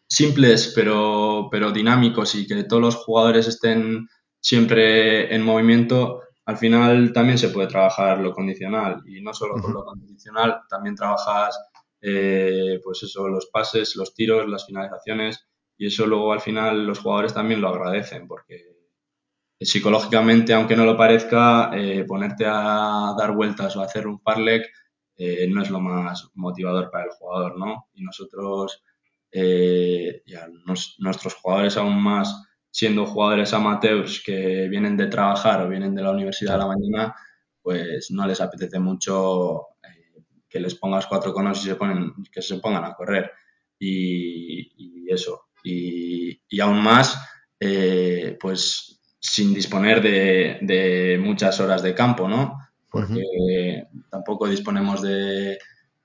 simples 0.08 0.72
pero, 0.74 1.48
pero 1.50 1.70
dinámicos 1.70 2.34
y 2.34 2.46
que 2.46 2.64
todos 2.64 2.82
los 2.82 2.96
jugadores 2.96 3.46
estén 3.46 4.08
siempre 4.40 5.34
en 5.34 5.42
movimiento, 5.42 6.20
al 6.46 6.58
final 6.58 7.12
también 7.12 7.38
se 7.38 7.48
puede 7.48 7.68
trabajar 7.68 8.18
lo 8.20 8.32
condicional 8.32 9.02
y 9.06 9.22
no 9.22 9.32
solo 9.32 9.54
con 9.54 9.72
lo 9.72 9.84
condicional, 9.84 10.60
también 10.68 10.94
trabajas 10.94 11.58
eh, 12.00 12.80
pues 12.84 13.02
eso, 13.02 13.28
los 13.28 13.46
pases, 13.46 13.96
los 13.96 14.14
tiros, 14.14 14.46
las 14.48 14.66
finalizaciones 14.66 15.46
y 15.76 15.86
eso 15.86 16.06
luego 16.06 16.32
al 16.32 16.40
final 16.40 16.86
los 16.86 17.00
jugadores 17.00 17.34
también 17.34 17.60
lo 17.60 17.68
agradecen 17.68 18.28
porque 18.28 18.74
psicológicamente, 19.60 20.52
aunque 20.52 20.76
no 20.76 20.84
lo 20.84 20.96
parezca, 20.96 21.70
eh, 21.74 22.04
ponerte 22.04 22.44
a 22.46 23.14
dar 23.18 23.32
vueltas 23.34 23.76
o 23.76 23.82
hacer 23.82 24.06
un 24.06 24.20
parlek 24.20 24.70
eh, 25.16 25.46
no 25.48 25.62
es 25.62 25.70
lo 25.70 25.80
más 25.80 26.28
motivador 26.34 26.90
para 26.90 27.04
el 27.04 27.10
jugador, 27.10 27.56
¿no? 27.58 27.88
Y 27.94 28.02
nosotros, 28.02 28.82
eh, 29.30 30.22
ya 30.26 30.48
nos, 30.66 30.96
nuestros 30.98 31.34
jugadores 31.34 31.76
aún 31.76 32.02
más, 32.02 32.42
siendo 32.70 33.06
jugadores 33.06 33.52
amateurs 33.54 34.22
que 34.24 34.68
vienen 34.68 34.96
de 34.96 35.06
trabajar 35.06 35.62
o 35.62 35.68
vienen 35.68 35.94
de 35.94 36.02
la 36.02 36.10
universidad 36.10 36.56
a 36.56 36.58
la 36.58 36.66
mañana, 36.66 37.14
pues 37.62 38.10
no 38.10 38.26
les 38.26 38.40
apetece 38.40 38.78
mucho 38.80 39.68
eh, 39.84 40.22
que 40.48 40.60
les 40.60 40.74
pongas 40.74 41.06
cuatro 41.06 41.32
conos 41.32 41.64
y 41.64 41.68
se 41.68 41.76
ponen, 41.76 42.12
que 42.32 42.42
se 42.42 42.58
pongan 42.58 42.84
a 42.84 42.94
correr. 42.94 43.30
Y 43.78 45.10
eso, 45.12 45.43
y, 45.64 46.40
y 46.48 46.60
aún 46.60 46.80
más, 46.82 47.18
eh, 47.58 48.36
pues 48.38 49.00
sin 49.18 49.54
disponer 49.54 50.02
de, 50.02 50.58
de, 50.60 51.18
muchas 51.18 51.58
horas 51.58 51.82
de 51.82 51.94
campo, 51.94 52.28
¿no? 52.28 52.58
Porque 52.90 53.14
uh 53.14 53.16
-huh. 53.16 54.08
tampoco 54.10 54.46
disponemos 54.48 55.02
de 55.02 55.58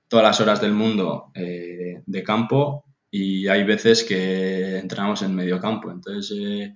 todas 0.08 0.24
las 0.24 0.40
horas 0.40 0.60
del 0.60 0.72
mundo 0.72 1.30
eh, 1.34 2.02
de 2.04 2.22
campo 2.22 2.84
y 3.10 3.46
hay 3.46 3.62
veces 3.64 4.02
que 4.02 4.78
entramos 4.78 5.22
en 5.22 5.34
medio 5.34 5.60
campo. 5.60 5.90
Entonces, 5.90 6.36
eh, 6.40 6.74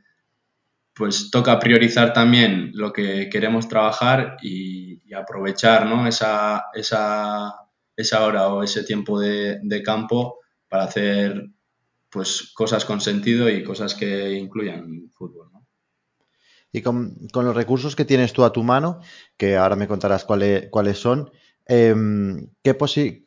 pues 0.95 1.31
toca 1.31 1.59
priorizar 1.59 2.13
también 2.13 2.71
lo 2.75 2.93
que 2.93 3.29
queremos 3.29 3.67
trabajar 3.67 4.37
y, 4.43 5.01
y 5.05 5.15
aprovechar 5.15 5.87
¿no? 5.87 6.07
esa, 6.07 6.67
esa, 6.75 7.53
esa 7.97 8.25
hora 8.25 8.49
o 8.49 8.63
ese 8.63 8.85
tiempo 8.85 9.19
de, 9.19 9.59
de 9.63 9.83
campo 9.83 10.39
para 10.69 10.85
hacer 10.85 11.49
pues 12.15 12.53
cosas 12.55 12.85
con 12.85 13.01
sentido 13.01 13.51
y 13.51 13.65
cosas 13.65 13.97
que 13.97 14.35
incluyan 14.35 15.11
fútbol. 15.15 15.51
¿no? 15.53 15.67
Y 16.71 16.81
con, 16.81 17.17
con, 17.33 17.45
los 17.45 17.57
recursos 17.57 17.97
que 17.97 18.05
tienes 18.05 18.33
tú 18.33 18.45
a 18.45 18.53
tu 18.53 18.63
mano, 18.63 19.01
que 19.37 19.57
ahora 19.57 19.75
me 19.75 19.89
contarás 19.89 20.25
cuáles, 20.25 20.69
cuáles 20.71 20.99
son, 20.99 21.33
eh, 21.67 21.95
¿qué 22.63 22.77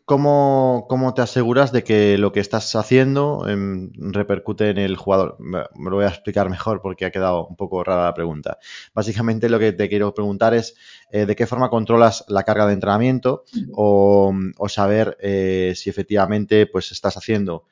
cómo, 0.06 0.86
¿cómo, 0.88 1.14
te 1.14 1.22
aseguras 1.22 1.72
de 1.72 1.84
que 1.84 2.18
lo 2.18 2.32
que 2.32 2.40
estás 2.40 2.76
haciendo 2.76 3.46
eh, 3.48 3.90
repercute 3.94 4.70
en 4.70 4.78
el 4.78 4.96
jugador? 4.96 5.36
Me, 5.40 5.64
me, 5.76 5.90
lo 5.90 5.98
voy 5.98 6.06
a 6.06 6.10
explicar 6.10 6.50
mejor 6.50 6.82
porque 6.82 7.06
ha 7.06 7.12
quedado 7.12 7.46
un 7.48 7.56
poco 7.56 7.84
rara 7.84 8.06
la 8.06 8.14
pregunta. 8.14 8.60
Básicamente 8.94 9.50
lo 9.50 9.60
que 9.60 9.74
te 9.74 9.90
quiero 9.90 10.14
preguntar 10.14 10.54
es 10.54 10.76
eh, 11.12 11.26
de 11.26 11.36
qué 11.36 11.48
forma 11.48 11.70
controlas 11.70 12.24
la 12.28 12.44
carga 12.44 12.68
de 12.68 12.74
entrenamiento 12.74 13.44
o, 13.74 14.34
o 14.58 14.70
saber 14.70 15.18
eh, 15.20 15.74
si 15.76 15.90
efectivamente 15.90 16.68
pues 16.68 16.92
estás 16.92 17.18
haciendo 17.18 17.66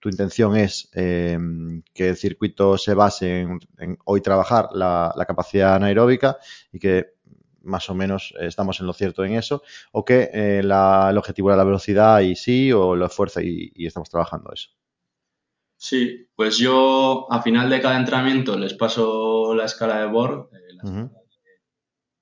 tu 0.00 0.08
intención 0.08 0.56
es 0.56 0.88
em, 0.92 1.82
que 1.92 2.10
el 2.10 2.16
circuito 2.16 2.78
se 2.78 2.94
base 2.94 3.40
en, 3.40 3.98
hoy 4.04 4.20
trabajar 4.20 4.68
la, 4.72 5.12
capacidad 5.26 5.74
anaeróbica 5.74 6.38
y 6.72 6.78
que 6.78 7.14
más 7.62 7.90
o 7.90 7.94
menos 7.94 8.34
estamos 8.40 8.80
en 8.80 8.86
lo 8.86 8.92
cierto 8.92 9.24
en 9.24 9.34
eso, 9.34 9.62
o 9.92 10.04
que 10.04 10.30
eh, 10.32 10.60
el 10.60 11.18
objetivo 11.18 11.50
era 11.50 11.56
la 11.56 11.64
velocidad 11.64 12.20
y 12.20 12.34
sí, 12.34 12.72
o 12.72 12.96
la 12.96 13.08
fuerza 13.08 13.42
y, 13.42 13.72
estamos 13.76 14.08
trabajando 14.08 14.52
eso. 14.52 14.70
Sí, 15.76 16.28
pues 16.34 16.58
yo 16.58 17.30
a 17.30 17.42
final 17.42 17.68
de 17.70 17.80
cada 17.80 17.98
entrenamiento 17.98 18.58
les 18.58 18.74
paso 18.74 19.54
la 19.54 19.66
escala 19.66 20.00
de 20.00 20.06
Borg, 20.06 20.48
eh, 20.52 21.08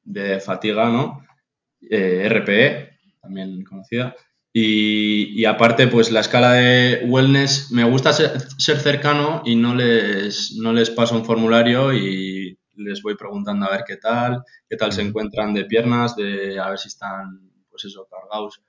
de 0.05 0.41
fatiga, 0.41 0.91
¿no? 0.91 1.25
Eh, 1.81 2.29
RPE, 2.29 2.99
también 3.21 3.65
conocida. 3.65 4.15
Y, 4.59 5.45
aparte, 5.45 5.87
pues 5.87 6.11
la 6.11 6.21
escala 6.21 6.55
de 6.55 7.05
wellness, 7.05 7.71
me 7.73 7.85
gusta 7.85 8.15
ser, 8.15 8.41
cercano 8.57 9.43
y 9.45 9.55
no 9.55 9.75
les, 9.75 10.57
no 10.57 10.73
les 10.73 10.89
paso 10.89 11.15
un 11.15 11.27
formulario 11.27 11.93
y 11.93 12.59
les 12.75 13.03
voy 13.03 13.17
preguntando 13.17 13.67
a 13.67 13.73
ver 13.73 13.85
qué 13.87 13.99
tal, 13.99 14.43
qué 14.67 14.77
tal 14.77 14.95
se 14.95 15.03
encuentran 15.03 15.53
de 15.53 15.67
piernas, 15.67 16.17
de 16.17 16.59
a 16.59 16.71
ver 16.71 16.79
si 16.79 16.89
están, 16.89 17.51
pues 17.69 17.85
eso, 17.85 18.09
cargados 18.11 18.63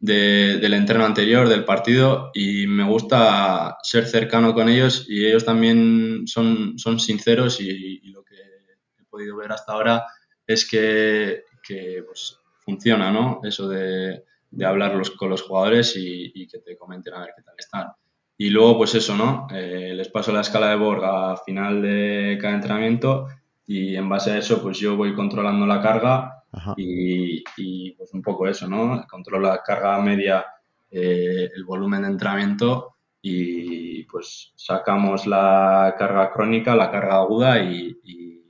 del 0.00 0.74
entreno 0.74 1.04
anterior, 1.04 1.48
del 1.48 1.64
partido, 1.64 2.32
y 2.34 2.66
me 2.66 2.82
gusta 2.82 3.78
ser 3.84 4.06
cercano 4.06 4.52
con 4.52 4.68
ellos 4.68 5.06
y 5.08 5.26
ellos 5.26 5.44
también 5.44 6.26
son, 6.26 6.76
son 6.76 6.98
sinceros 6.98 7.60
y, 7.60 8.00
lo 8.10 8.24
que 8.24 8.34
he 8.34 9.04
podido 9.08 9.36
ver 9.36 9.52
hasta 9.52 9.74
ahora 9.74 10.06
es 10.44 10.68
que, 10.68 11.44
que 11.62 12.02
pues, 12.04 12.36
funciona, 12.64 13.12
¿no? 13.12 13.42
Eso 13.44 13.68
de 13.68 14.24
de 14.50 14.66
hablar 14.66 15.00
con 15.16 15.30
los 15.30 15.42
jugadores 15.42 15.94
y, 15.96 16.46
que 16.46 16.58
te 16.58 16.76
comenten 16.76 17.14
a 17.14 17.20
ver 17.20 17.30
qué 17.36 17.42
tal 17.42 17.54
están. 17.58 17.88
Y 18.36 18.50
luego, 18.50 18.78
pues 18.78 18.94
eso, 18.94 19.14
¿no? 19.14 19.46
Eh, 19.52 19.92
les 19.94 20.08
paso 20.08 20.32
la 20.32 20.40
escala 20.40 20.70
de 20.70 20.76
Borg 20.76 21.04
a 21.04 21.36
final 21.36 21.82
de 21.82 22.38
cada 22.40 22.54
entrenamiento 22.54 23.28
y 23.66 23.94
en 23.96 24.08
base 24.08 24.32
a 24.32 24.38
eso, 24.38 24.62
pues 24.62 24.78
yo 24.78 24.96
voy 24.96 25.14
controlando 25.14 25.66
la 25.66 25.80
carga 25.80 26.44
y, 26.76 27.92
pues 27.92 28.12
un 28.12 28.22
poco 28.22 28.48
eso, 28.48 28.66
¿no? 28.66 29.06
Controlo 29.08 29.48
la 29.48 29.62
carga 29.62 30.00
media, 30.00 30.44
eh, 30.90 31.48
el 31.54 31.64
volumen 31.64 32.02
de 32.02 32.08
entrenamiento 32.08 32.96
y 33.22 34.04
pues 34.04 34.52
sacamos 34.56 35.26
la 35.26 35.94
carga 35.98 36.32
crónica, 36.32 36.74
la 36.74 36.90
carga 36.90 37.16
aguda 37.16 37.62
y, 37.62 37.96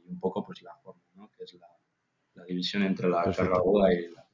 un 0.06 0.18
poco 0.18 0.44
pues 0.44 0.62
la 0.62 0.74
forma, 0.76 1.02
¿no? 1.14 1.30
Que 1.36 1.44
es 1.44 1.54
la, 1.54 1.66
división 2.46 2.82
entre 2.82 3.08
la 3.08 3.24
carga 3.24 3.56
aguda 3.56 3.92
y 3.92 4.08
la... 4.08 4.26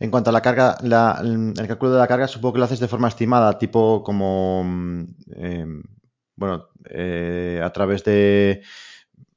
En 0.00 0.10
cuanto 0.10 0.30
a 0.30 0.32
la 0.32 0.42
carga, 0.42 0.76
el 0.82 1.54
cálculo 1.68 1.92
de 1.92 1.98
la 1.98 2.08
carga, 2.08 2.26
supongo 2.26 2.54
que 2.54 2.58
lo 2.58 2.64
haces 2.64 2.80
de 2.80 2.88
forma 2.88 3.08
estimada, 3.08 3.58
tipo 3.58 4.02
como, 4.02 4.64
mm, 4.64 5.04
em, 5.36 5.82
bueno, 6.36 6.68
eh, 6.90 7.60
a 7.62 7.70
través 7.72 8.02
de 8.04 8.62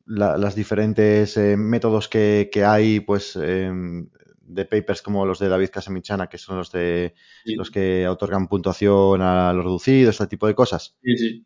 las 0.05 0.55
diferentes 0.55 1.37
eh, 1.37 1.57
métodos 1.57 2.07
que, 2.07 2.49
hay, 2.65 3.01
pues, 3.01 3.35
em, 3.35 4.09
de 4.41 4.65
papers 4.65 5.01
como 5.01 5.25
los 5.25 5.39
de 5.39 5.49
David 5.49 5.69
Casamichana, 5.69 6.27
que 6.27 6.37
son 6.37 6.57
los 6.57 6.71
de 6.71 7.13
los 7.45 7.69
que 7.69 8.07
otorgan 8.07 8.47
puntuación 8.47 9.21
a 9.21 9.53
los 9.53 9.63
reducidos, 9.65 10.15
este 10.15 10.27
tipo 10.27 10.47
de 10.47 10.55
cosas. 10.55 10.95
Sí, 11.03 11.17
sí. 11.17 11.45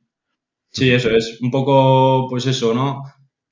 Sí, 0.71 0.91
eso 0.91 1.09
es. 1.09 1.39
Un 1.41 1.51
poco, 1.51 2.27
pues 2.29 2.45
eso, 2.45 2.73
¿no? 2.73 3.03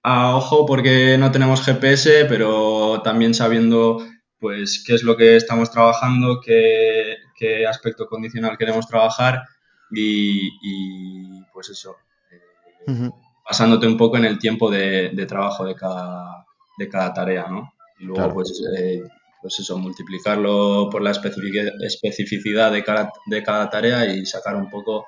A 0.03 0.35
ojo 0.37 0.65
porque 0.65 1.17
no 1.17 1.31
tenemos 1.31 1.61
GPS, 1.65 2.25
pero 2.29 3.01
también 3.03 3.33
sabiendo 3.33 3.97
pues 4.39 4.83
qué 4.85 4.95
es 4.95 5.03
lo 5.03 5.17
que 5.17 5.35
estamos 5.35 5.69
trabajando, 5.69 6.39
qué, 6.41 7.17
aspecto 7.67 8.07
condicional 8.07 8.57
queremos 8.57 8.87
trabajar 8.87 9.43
y, 9.91 11.41
pues 11.53 11.69
eso, 11.69 11.95
eh, 12.31 13.09
basándote 13.45 13.87
un 13.87 13.97
poco 13.97 14.17
en 14.17 14.25
el 14.25 14.39
tiempo 14.39 14.69
de, 14.69 15.25
trabajo 15.27 15.65
de 15.65 15.75
cada, 15.75 16.45
de 16.77 16.89
cada 16.89 17.13
tarea, 17.13 17.47
¿no? 17.47 17.73
Y 17.99 18.05
luego 18.05 18.33
pues, 18.33 18.61
eh, 18.77 19.01
pues 19.41 19.59
eso, 19.59 19.77
multiplicarlo 19.77 20.89
por 20.89 21.01
la 21.01 21.11
especificidad 21.11 22.71
de 22.71 22.83
cada, 22.83 23.11
de 23.25 23.43
cada 23.43 23.69
tarea 23.69 24.05
y 24.13 24.25
sacar 24.25 24.55
un 24.55 24.69
poco 24.69 25.05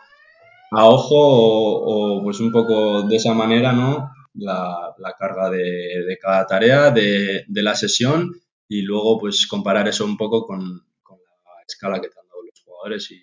a 0.72 0.86
ojo 0.86 1.15
o, 1.15 2.24
pues 2.24 2.39
un 2.39 2.52
poco 2.52 3.04
de 3.04 3.15
esa 3.15 3.34
manera, 3.34 3.74
¿no? 3.74 4.12
La, 4.36 4.94
carga 5.20 5.50
de, 5.50 6.17
cada 6.22 6.46
tarea, 6.48 6.91
de, 6.91 7.44
de 7.48 7.63
la 7.63 7.76
sesión 7.76 8.32
y 8.72 8.84
luego 8.84 9.20
pues 9.20 9.48
comparar 9.48 9.90
eso 9.90 10.06
un 10.06 10.16
poco 10.16 10.48
con, 10.48 10.62
la 10.62 11.64
escala 11.68 12.00
que 12.00 12.08
te 12.08 12.18
han 12.18 12.26
dado 12.26 12.42
los 12.42 12.62
jugadores 12.64 13.12
y, 13.12 13.22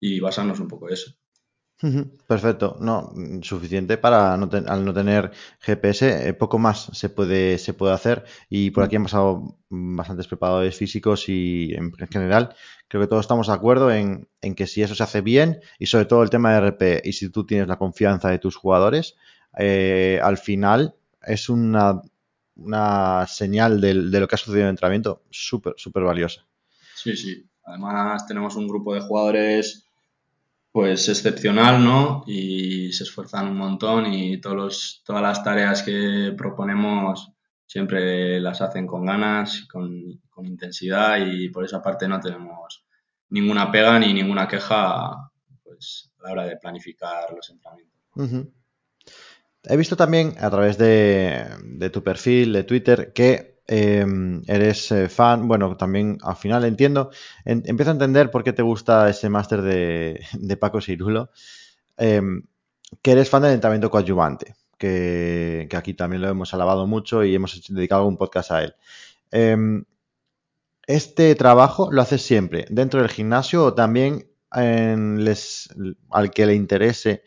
y 0.00 0.18
basarnos 0.18 0.58
un 0.58 0.66
poco 0.66 0.88
en 0.88 0.94
eso. 0.94 1.12
Perfecto, 2.26 2.76
no, 2.80 3.12
suficiente 3.42 3.98
para 3.98 4.36
no 4.36 4.48
al 4.66 4.84
no 4.84 4.92
tener 4.92 5.30
GPS, 5.60 6.28
eh, 6.28 6.34
poco 6.34 6.58
más 6.58 6.90
se 6.92 7.08
puede, 7.08 7.56
se 7.58 7.72
puede 7.72 7.92
hacer. 7.92 8.24
Y 8.48 8.72
por 8.72 8.82
aquí 8.82 8.96
han 8.96 9.04
pasado 9.04 9.58
bastantes 9.68 10.26
preparadores 10.26 10.76
físicos 10.76 11.28
y 11.28 11.72
en, 11.74 11.92
general 12.10 12.56
creo 12.88 13.02
que 13.02 13.08
todos 13.08 13.24
estamos 13.24 13.46
de 13.46 13.52
acuerdo 13.52 13.92
en, 13.92 14.28
que 14.56 14.66
si 14.66 14.82
eso 14.82 14.96
se 14.96 15.04
hace 15.04 15.20
bien 15.20 15.60
y 15.78 15.86
sobre 15.86 16.06
todo 16.06 16.24
el 16.24 16.30
tema 16.30 16.52
de 16.52 16.68
RP 16.68 17.02
y 17.04 17.12
si 17.12 17.30
tú 17.30 17.46
tienes 17.46 17.68
la 17.68 17.78
confianza 17.78 18.28
de 18.28 18.40
tus 18.40 18.56
jugadores, 18.56 19.14
eh, 19.56 20.18
al 20.20 20.38
final 20.38 20.96
es 21.24 21.48
una 21.48 22.02
una 22.64 23.26
señal 23.26 23.80
de, 23.80 23.94
lo 23.94 24.28
que 24.28 24.34
ha 24.34 24.38
sucedido 24.38 24.62
en 24.62 24.68
el 24.68 24.70
entrenamiento 24.70 25.24
súper, 25.30 25.74
súper 25.76 26.02
valiosa. 26.02 26.46
Sí, 26.94 27.16
sí. 27.16 27.44
Además 27.64 28.26
tenemos 28.26 28.56
un 28.56 28.68
grupo 28.68 28.94
de 28.94 29.00
jugadores 29.00 29.86
pues 30.72 31.08
excepcional, 31.08 31.84
¿no? 31.84 32.24
Y 32.26 32.92
se 32.92 33.04
esfuerzan 33.04 33.48
un 33.48 33.58
montón 33.58 34.12
y 34.12 34.40
todos 34.40 35.02
todas 35.04 35.22
las 35.22 35.44
tareas 35.44 35.82
que 35.82 36.34
proponemos 36.36 37.30
siempre 37.66 38.40
las 38.40 38.62
hacen 38.62 38.86
con 38.86 39.04
ganas, 39.04 39.66
con, 39.70 40.20
con, 40.30 40.46
intensidad 40.46 41.18
y 41.24 41.50
por 41.50 41.64
esa 41.64 41.82
parte 41.82 42.08
no 42.08 42.20
tenemos 42.20 42.84
ninguna 43.28 43.70
pega 43.70 43.98
ni 43.98 44.12
ninguna 44.12 44.48
queja 44.48 45.30
pues, 45.62 46.10
a 46.18 46.26
la 46.26 46.32
hora 46.32 46.44
de 46.44 46.56
planificar 46.56 47.32
los 47.34 47.50
entrenamientos. 47.50 48.52
He 49.64 49.76
visto 49.76 49.96
también 49.96 50.34
a 50.40 50.50
través 50.50 50.76
de, 50.76 51.90
tu 51.92 52.02
perfil 52.02 52.52
de 52.52 52.64
Twitter 52.64 53.12
que 53.12 53.60
em, 53.66 54.42
eres 54.48 54.90
eh, 54.90 55.08
fan, 55.08 55.46
bueno, 55.46 55.76
también 55.76 56.18
al 56.22 56.36
final 56.36 56.64
entiendo, 56.64 57.10
empiezo 57.44 57.90
a 57.90 57.94
entender 57.94 58.30
por 58.30 58.42
qué 58.42 58.52
te 58.52 58.62
gusta 58.62 59.08
ese 59.08 59.28
máster 59.28 59.62
de, 59.62 60.56
Paco 60.60 60.80
Cirulo, 60.80 61.30
em, 61.96 62.42
que 63.02 63.12
eres 63.12 63.30
fan 63.30 63.42
del 63.42 63.52
entrenamiento 63.52 63.90
coadyuvante, 63.90 64.56
que, 64.78 65.68
aquí 65.76 65.94
también 65.94 66.22
lo 66.22 66.28
hemos 66.28 66.52
alabado 66.54 66.86
mucho 66.88 67.22
y 67.24 67.34
hemos 67.34 67.62
dedicado 67.68 68.06
un 68.06 68.16
podcast 68.16 68.50
a 68.50 68.64
él. 68.64 68.74
Em, 69.30 69.84
¿Este 70.88 71.36
trabajo 71.36 71.92
lo 71.92 72.02
haces 72.02 72.22
siempre 72.22 72.66
dentro 72.68 73.00
del 73.00 73.10
gimnasio 73.10 73.64
o 73.64 73.74
también 73.74 74.26
les, 74.54 75.68
al 76.10 76.30
que 76.30 76.46
le 76.46 76.54
interese 76.54 77.22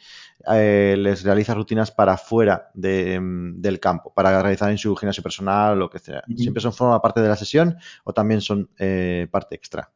eh, 0.53 0.95
les 0.97 1.23
realiza 1.23 1.53
rutinas 1.53 1.91
para 1.91 2.17
fuera 2.17 2.69
mm, 2.75 3.61
del 3.61 3.79
campo, 3.79 4.13
para 4.13 4.41
realizar 4.41 4.69
en 4.69 4.77
su 4.77 4.95
gimnasio 4.95 5.23
personal 5.23 5.73
o 5.73 5.75
lo 5.75 5.89
que 5.89 5.99
sea. 5.99 6.23
¿Siempre 6.35 6.61
son 6.61 6.73
forma 6.73 7.01
parte 7.01 7.21
de 7.21 7.29
la 7.29 7.35
sesión 7.35 7.77
o 8.03 8.13
también 8.13 8.41
son 8.41 8.69
eh, 8.77 9.27
parte 9.31 9.55
extra? 9.55 9.89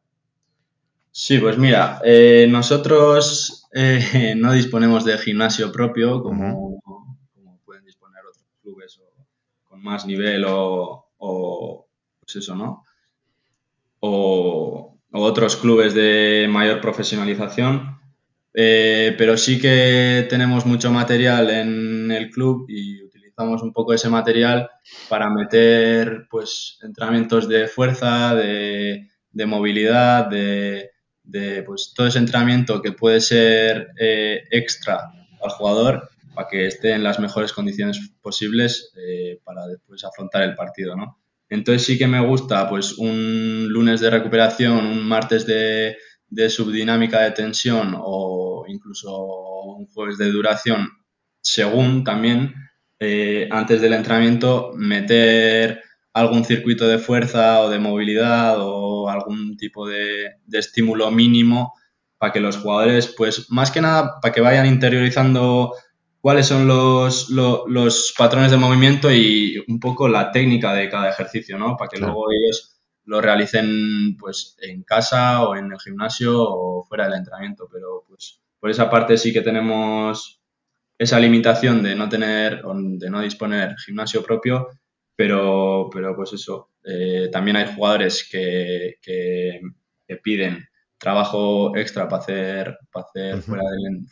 Sí, 1.12 1.38
pues 1.38 1.58
mira, 1.58 2.00
eh, 2.04 2.46
nosotros 2.48 3.68
no 4.36 4.52
disponemos 4.52 5.04
de 5.04 5.18
gimnasio 5.18 5.70
propio 5.70 6.22
como, 6.22 6.80
pueden 7.64 7.84
disponer 7.84 8.20
otros 8.24 8.44
clubes 8.62 9.00
con 9.64 9.82
más 9.82 10.06
nivel 10.06 10.44
o, 10.48 11.06
pues 12.20 12.36
eso, 12.36 12.54
¿no? 12.54 12.84
o 14.02 14.96
otros 15.12 15.56
clubes 15.56 15.94
de 15.94 16.46
mayor 16.48 16.80
profesionalización. 16.80 17.89
Eh, 18.52 19.14
pero 19.16 19.36
sí 19.36 19.60
que 19.60 20.26
tenemos 20.28 20.66
mucho 20.66 20.90
material 20.90 21.50
en 21.50 22.10
el 22.10 22.30
club 22.30 22.66
y 22.68 23.02
utilizamos 23.02 23.62
un 23.62 23.72
poco 23.72 23.94
ese 23.94 24.08
material 24.08 24.68
para 25.08 25.30
meter 25.30 26.26
pues 26.28 26.78
entrenamientos 26.82 27.48
de 27.48 27.68
fuerza, 27.68 28.34
de, 28.34 29.06
movilidad, 29.46 30.26
de, 30.28 30.90
pues 31.64 31.92
todo 31.94 32.08
ese 32.08 32.18
entrenamiento 32.18 32.82
que 32.82 32.92
puede 32.92 33.20
ser 33.20 33.88
eh, 33.98 34.42
extra 34.50 35.12
al 35.42 35.50
jugador 35.50 36.10
para 36.34 36.48
que 36.48 36.66
esté 36.66 36.92
en 36.92 37.04
las 37.04 37.20
mejores 37.20 37.52
condiciones 37.52 38.00
posibles 38.20 38.92
eh, 38.96 39.38
para 39.44 39.66
después 39.66 40.04
afrontar 40.04 40.42
el 40.42 40.54
partido, 40.54 40.96
¿no? 40.96 41.18
Entonces 41.48 41.84
sí 41.84 41.98
que 41.98 42.06
me 42.06 42.24
gusta 42.24 42.68
pues 42.68 42.96
un 42.98 43.66
lunes 43.68 44.00
de 44.00 44.10
recuperación, 44.10 44.86
un 44.86 45.04
martes 45.04 45.46
de, 45.46 45.96
de 46.30 46.48
subdinámica 46.48 47.20
de 47.20 47.32
tensión 47.32 47.94
o 47.98 48.64
incluso 48.68 49.74
un 49.76 49.86
jueves 49.86 50.16
de 50.18 50.30
duración, 50.30 50.88
según 51.40 52.04
también 52.04 52.54
eh, 53.00 53.48
antes 53.50 53.80
del 53.80 53.94
entrenamiento 53.94 54.72
meter 54.74 55.82
algún 56.12 56.44
circuito 56.44 56.88
de 56.88 56.98
fuerza 56.98 57.60
o 57.60 57.70
de 57.70 57.78
movilidad 57.78 58.56
o 58.58 59.08
algún 59.08 59.56
tipo 59.56 59.88
de, 59.88 60.36
estímulo 60.52 61.10
mínimo 61.10 61.74
para 62.18 62.32
que 62.32 62.40
los 62.40 62.58
jugadores, 62.58 63.06
pues 63.16 63.50
más 63.50 63.70
que 63.70 63.80
nada, 63.80 64.20
para 64.20 64.34
que 64.34 64.40
vayan 64.40 64.66
interiorizando 64.66 65.72
cuáles 66.20 66.46
son 66.46 66.66
los, 66.66 67.30
los, 67.30 68.14
patrones 68.18 68.50
de 68.50 68.58
movimiento 68.58 69.10
y 69.10 69.64
un 69.68 69.80
poco 69.80 70.08
la 70.08 70.30
técnica 70.30 70.74
de 70.74 70.90
cada 70.90 71.08
ejercicio, 71.08 71.58
¿no? 71.58 71.76
Para 71.76 71.88
que 71.88 71.98
luego 71.98 72.26
ellos 72.30 72.79
lo 73.04 73.20
realicen 73.20 74.16
pues 74.18 74.56
en 74.60 74.82
casa 74.82 75.42
o 75.42 75.56
en 75.56 75.72
el 75.72 75.80
gimnasio 75.80 76.34
o 76.38 76.84
fuera 76.84 77.04
del 77.04 77.18
entrenamiento. 77.18 77.68
Pero 77.72 78.04
pues 78.08 78.40
por 78.58 78.70
esa 78.70 78.90
parte 78.90 79.16
sí 79.16 79.32
que 79.32 79.40
tenemos 79.40 80.40
esa 80.98 81.18
limitación 81.18 81.82
de 81.82 81.94
no 81.94 82.08
tener, 82.08 82.62
de 82.62 83.10
no 83.10 83.22
disponer 83.22 83.74
gimnasio 83.78 84.22
propio, 84.22 84.68
pero, 85.16 85.88
pero 85.90 86.14
pues 86.14 86.34
eso, 86.34 86.70
eh, 86.84 87.30
también 87.32 87.56
hay 87.56 87.74
jugadores 87.74 88.28
que, 88.30 88.96
que, 89.02 89.60
piden 90.22 90.66
trabajo 90.98 91.76
extra 91.76 92.08
para 92.08 92.22
hacer, 92.22 92.78
para 92.92 93.06
hacer 93.06 93.42
fuera, 93.42 93.62
del, 93.70 94.06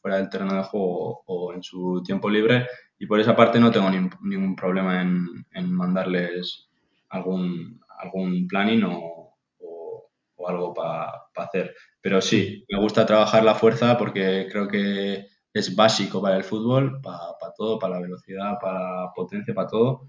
fuera, 0.00 0.16
del 0.16 0.30
terreno 0.30 0.54
de 0.54 0.62
juego 0.62 1.22
o, 1.26 1.52
en 1.52 1.62
su 1.62 2.02
tiempo 2.04 2.30
libre 2.30 2.66
y 2.98 3.06
por 3.06 3.20
esa 3.20 3.34
parte 3.34 3.58
no 3.58 3.70
tengo 3.70 3.90
ningún 3.90 4.54
problema 4.54 5.02
en, 5.02 5.26
en 5.52 5.72
mandarles 5.72 6.68
algún, 7.08 7.80
algún 8.02 8.46
planning 8.48 8.84
o, 8.84 9.36
o, 9.58 10.48
algo 10.48 10.74
para 10.74 11.12
hacer. 11.36 11.74
Pero 12.00 12.20
sí, 12.20 12.64
me 12.68 12.80
gusta 12.80 13.06
trabajar 13.06 13.44
la 13.44 13.54
fuerza 13.54 13.96
porque 13.98 14.48
creo 14.50 14.68
que 14.68 15.26
es 15.52 15.76
básico 15.76 16.22
para 16.22 16.36
el 16.36 16.44
fútbol, 16.44 17.00
para, 17.02 17.52
todo, 17.56 17.78
para 17.78 17.96
la 17.96 18.00
velocidad, 18.00 18.58
para 18.60 19.04
la 19.04 19.12
potencia, 19.14 19.54
para 19.54 19.68
todo. 19.68 20.08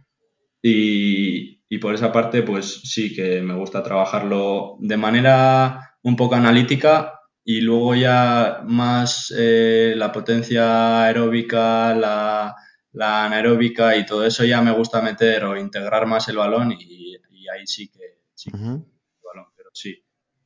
Y, 0.62 1.64
y, 1.68 1.78
por 1.80 1.94
esa 1.96 2.12
parte, 2.12 2.44
pues 2.44 2.82
sí 2.84 3.14
que 3.14 3.42
me 3.42 3.56
gusta 3.56 3.84
trabajarlo 3.84 4.78
de 4.80 4.98
manera 4.98 5.96
un 6.04 6.16
poco 6.16 6.36
analítica 6.36 7.22
y 7.44 7.62
luego 7.62 7.96
ya 7.96 8.62
más 8.66 9.34
eh, 9.38 9.94
la 9.96 10.12
potencia 10.12 11.04
aeróbica, 11.06 11.94
la, 11.96 12.56
la, 12.92 13.26
anaeróbica 13.26 13.96
y 13.98 14.06
todo 14.06 14.26
eso 14.26 14.44
ya 14.46 14.62
me 14.62 14.72
gusta 14.72 15.02
meter 15.02 15.46
o 15.46 15.58
integrar 15.58 16.06
más 16.06 16.28
el 16.30 16.38
balón 16.38 16.74
y, 16.74 17.11
ahí 17.52 17.68
sí 17.68 17.90
que 17.90 18.22
sí, 18.34 18.50
balón, 18.52 19.48
pero 19.56 19.70
sí. 19.74 20.04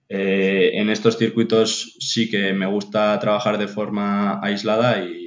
Eh, 0.08 0.72
en 0.74 0.90
estos 0.90 1.18
circuitos 1.18 1.98
sí 2.00 2.30
que 2.30 2.54
me 2.54 2.68
gusta 2.68 3.18
trabajar 3.20 3.58
de 3.58 3.68
forma 3.68 4.40
aislada 4.44 5.04
y, 5.04 5.24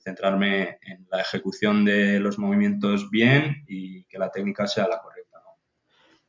centrarme 0.00 0.78
en 0.80 1.06
la 1.10 1.20
ejecución 1.20 1.84
de 1.84 2.18
los 2.18 2.38
movimientos 2.38 3.10
bien 3.10 3.64
y 3.68 4.04
que 4.04 4.18
la 4.18 4.30
técnica 4.30 4.66
sea 4.66 4.88
la 4.88 5.02
correcta. 5.02 5.38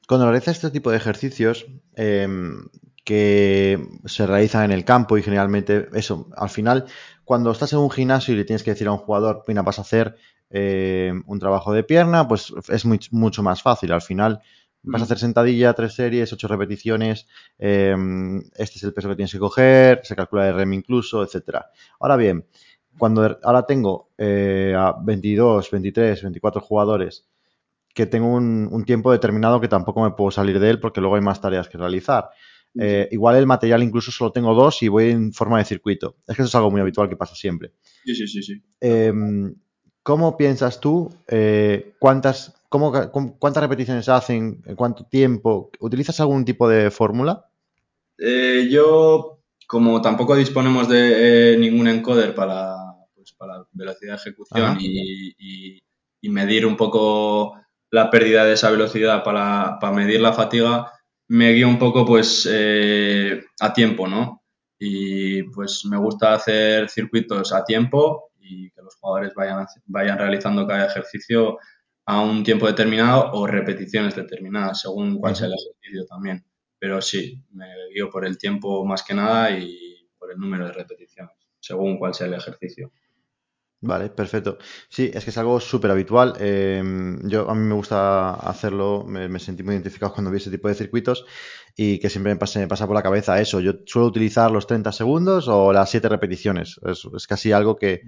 Cuando 0.06 0.26
realizas 0.26 0.58
este 0.58 0.72
tipo 0.72 0.92
de 0.92 0.98
ejercicios 0.98 1.66
em, 1.96 2.68
que 3.06 3.80
se 4.06 4.28
realizan 4.28 4.66
en 4.66 4.72
el 4.72 4.84
campo 4.84 5.18
y 5.18 5.24
generalmente 5.24 5.88
eso, 5.94 6.30
al 6.36 6.50
final, 6.50 6.88
cuando 7.24 7.52
estás 7.52 7.72
en 7.72 7.80
un 7.80 7.90
gimnasio 7.90 8.34
y 8.34 8.38
le 8.38 8.44
tienes 8.44 8.64
que 8.64 8.72
decir 8.72 8.88
a 8.88 8.92
un 8.92 8.98
jugador, 8.98 9.46
mira, 9.48 9.62
vas 9.62 9.80
a 9.80 9.84
hacer 9.84 10.18
eh, 10.50 11.14
un 11.26 11.40
trabajo 11.40 11.74
de 11.74 11.84
pierna, 11.84 12.28
pues 12.28 12.54
es 12.70 12.86
mucho 13.12 13.44
más 13.44 13.62
fácil. 13.62 13.92
Al 13.92 14.02
final 14.02 14.42
vas 14.82 15.02
a 15.02 15.06
hacer 15.06 15.20
sentadilla, 15.20 15.74
tres 15.74 15.94
series, 15.94 16.32
ocho 16.32 16.48
repeticiones, 16.48 17.28
em, 17.58 18.40
este 18.56 18.78
es 18.78 18.84
el 18.84 18.94
peso 18.94 19.10
que 19.10 19.16
tienes 19.16 19.32
que 19.32 19.40
coger, 19.40 20.02
se 20.04 20.16
calcula 20.16 20.48
el 20.48 20.56
REM 20.56 20.74
incluso, 20.74 21.24
etcétera. 21.24 21.70
Ahora 22.00 22.16
bien, 22.16 22.46
cuando 22.98 23.38
ahora 23.44 23.66
tengo 23.66 24.12
eh, 24.18 24.74
a 24.78 24.96
22, 25.02 25.70
23, 25.72 26.24
24 26.24 26.62
jugadores 26.62 27.28
que 27.94 28.06
tengo 28.06 28.34
un, 28.34 28.84
tiempo 28.86 29.12
determinado 29.12 29.60
que 29.60 29.68
tampoco 29.68 30.04
me 30.04 30.12
puedo 30.12 30.32
salir 30.32 30.60
de 30.60 30.70
él 30.70 30.80
porque 30.80 31.02
luego 31.02 31.16
hay 31.16 31.22
más 31.22 31.42
tareas 31.42 31.68
que 31.68 31.78
realizar. 31.78 32.30
Eh, 32.80 33.10
igual 33.12 33.36
el 33.36 33.48
material 33.48 33.82
incluso 33.82 34.12
solo 34.12 34.32
tengo 34.32 34.54
dos 34.54 34.84
y 34.84 34.88
voy 34.88 35.10
en 35.10 35.34
forma 35.34 35.58
de 35.58 35.66
circuito. 35.66 36.18
Es 36.28 36.36
que 36.36 36.44
eso 36.44 36.50
es 36.50 36.56
algo 36.56 36.72
muy 36.72 36.82
habitual 36.82 37.10
que 37.10 37.18
pasa 37.18 37.36
siempre. 37.36 37.74
Sí, 38.06 38.16
sí, 38.16 38.28
sí, 38.28 38.44
sí. 38.44 38.64
Em, 38.80 39.54
¿Cómo 40.04 40.38
piensas 40.38 40.80
tú? 40.80 41.14
Eh, 41.28 41.94
¿cuántas, 42.00 42.54
cómo, 42.70 42.92
¿Cuántas 43.38 43.64
repeticiones 43.64 44.10
hacen? 44.10 44.62
¿Cuánto 44.76 45.06
tiempo? 45.06 45.72
¿Utilizas 45.80 46.20
algún 46.20 46.46
tipo 46.46 46.68
de 46.68 46.90
fórmula? 46.90 47.46
Eh, 48.18 48.68
yo, 48.70 49.40
como 49.68 50.02
tampoco 50.02 50.36
disponemos 50.36 50.88
de 50.90 51.58
ningún 51.60 51.88
encoder 51.88 52.34
para, 52.34 52.76
pues, 53.16 53.34
para 53.34 53.66
velocidad 53.72 54.14
de 54.14 54.18
ejecución 54.18 54.78
y, 54.80 55.80
medir 56.22 56.66
un 56.66 56.78
poco 56.78 57.56
la 57.92 58.12
pérdida 58.12 58.46
de 58.46 58.54
esa 58.54 58.70
velocidad 58.70 59.24
para, 59.24 59.78
para 59.80 59.94
medir 59.94 60.22
la 60.22 60.34
fatiga, 60.34 60.92
me 61.28 61.52
guío 61.54 61.68
un 61.68 61.80
poco 61.80 62.06
pues 62.06 62.48
eh, 62.52 63.42
a 63.60 63.74
tiempo, 63.74 64.08
¿no? 64.08 64.44
Y 64.78 65.44
pues 65.44 65.86
me 65.86 65.98
gusta 65.98 66.34
hacer 66.34 66.90
circuitos 66.90 67.52
a 67.54 67.64
tiempo 67.64 68.29
y 68.50 68.72
que 68.72 68.82
los 68.82 68.96
jugadores 68.96 69.34
vayan, 69.36 69.66
vayan 69.86 70.18
realizando 70.18 70.68
cada 70.68 70.88
ejercicio 70.88 71.58
a 72.06 72.22
un 72.22 72.44
tiempo 72.44 72.66
determinado 72.66 73.32
o 73.34 73.46
repeticiones 73.46 74.16
determinadas, 74.16 74.82
según 74.82 75.20
cuál 75.20 75.36
sea 75.36 75.48
el 75.48 75.54
ejercicio 75.54 76.06
también. 76.08 76.44
Pero 76.80 77.02
sí, 77.02 77.44
me 77.52 77.68
guío 77.94 78.10
por 78.10 78.26
el 78.26 78.38
tiempo 78.38 78.84
más 78.84 79.04
que 79.04 79.14
nada 79.14 79.52
y 79.52 80.10
por 80.18 80.32
el 80.32 80.40
número 80.40 80.66
de 80.66 80.74
repeticiones, 80.74 81.36
según 81.60 82.00
cuál 82.00 82.16
sea 82.16 82.28
el 82.28 82.34
ejercicio. 82.34 82.92
Vale, 83.82 84.10
perfecto. 84.10 84.58
Sí, 84.90 85.10
es 85.14 85.24
que 85.24 85.30
es 85.30 85.38
algo 85.38 85.60
súper 85.60 85.92
habitual. 85.92 86.34
Em, 86.40 87.30
yo 87.30 87.50
a 87.50 87.56
mí 87.56 87.62
me 87.66 87.76
gusta 87.76 88.34
hacerlo, 88.34 89.06
me, 89.08 89.40
sentí 89.40 89.64
muy 89.64 89.76
identificado 89.76 90.14
cuando 90.14 90.32
vi 90.32 90.38
ese 90.38 90.52
tipo 90.52 90.68
de 90.68 90.76
circuitos 90.76 91.26
y 91.78 91.98
que 92.00 92.10
siempre 92.10 92.34
me 92.34 92.40
pasa, 92.40 92.60
me 92.60 92.68
pasa 92.68 92.88
por 92.88 92.96
la 92.96 93.04
cabeza 93.04 93.40
eso. 93.40 93.62
Yo 93.62 93.74
suelo 93.86 94.08
utilizar 94.08 94.52
los 94.52 94.68
30 94.68 94.92
segundos 94.92 95.48
o 95.48 95.72
las 95.72 95.90
7 95.92 96.10
repeticiones. 96.10 96.78
Es, 96.86 97.08
es 97.16 97.26
casi 97.26 97.54
algo 97.54 97.78
que, 97.78 98.02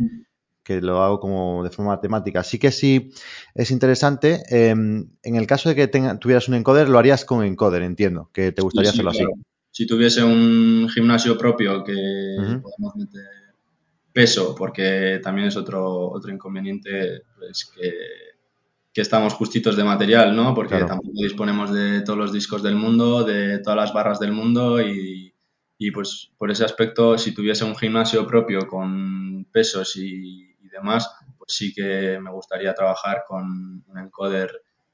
lo 0.80 1.02
hago 1.02 1.20
como 1.20 1.64
de 1.64 1.72
forma 1.72 1.92
matemática. 1.92 2.40
Así 2.40 2.60
que 2.60 2.72
sí 2.72 3.12
es 3.56 3.72
interesante. 3.72 4.44
Em, 4.50 5.10
en 5.24 5.36
el 5.36 5.48
caso 5.48 5.70
de 5.70 5.76
que 5.76 5.88
tuvieras 5.88 6.48
un 6.48 6.54
encoder, 6.54 6.88
lo 6.88 7.00
harías 7.00 7.26
con 7.26 7.44
encoder, 7.44 7.82
entiendo, 7.82 8.30
que 8.32 8.52
te 8.52 8.62
gustaría 8.62 8.92
hacerlo 8.92 9.10
así. 9.10 9.26
Si 9.72 9.88
tuviese 9.88 10.24
un 10.24 10.88
gimnasio 10.94 11.38
propio 11.38 11.84
que 11.84 11.94
podemos 12.62 12.96
meter 12.96 13.42
peso, 14.14 14.56
porque 14.56 15.20
también 15.24 15.48
es 15.48 15.58
otro, 15.58 16.10
otro 16.12 16.32
inconveniente 16.32 17.24
pues, 17.38 17.72
que, 17.74 17.94
que, 18.94 19.02
estamos 19.02 19.34
justitos 19.34 19.76
de 19.76 19.84
material, 19.84 20.36
¿no? 20.36 20.54
Porque 20.54 20.78
tampoco 20.84 21.24
disponemos 21.24 21.74
de 21.74 22.02
todos 22.02 22.20
los 22.20 22.34
discos 22.34 22.62
del 22.62 22.76
mundo, 22.76 23.24
de 23.24 23.60
todas 23.60 23.78
las 23.78 23.94
barras 23.94 24.20
del 24.20 24.34
mundo 24.34 24.82
y, 24.82 25.34
y 25.84 25.90
pues 25.90 26.32
por 26.38 26.52
ese 26.52 26.64
aspecto, 26.64 27.18
si 27.18 27.34
tuviese 27.34 27.66
un 27.66 27.76
gimnasio 27.76 28.28
propio 28.28 28.68
con 28.68 29.48
pesos 29.52 29.96
y, 29.96 30.51
demás, 30.72 31.10
pues 31.38 31.54
sí 31.56 31.74
que 31.74 32.20
me 32.20 32.32
gustaría 32.32 32.74
trabajar 32.74 33.24
con 33.28 33.84
un 33.88 33.98
encoder 33.98 34.52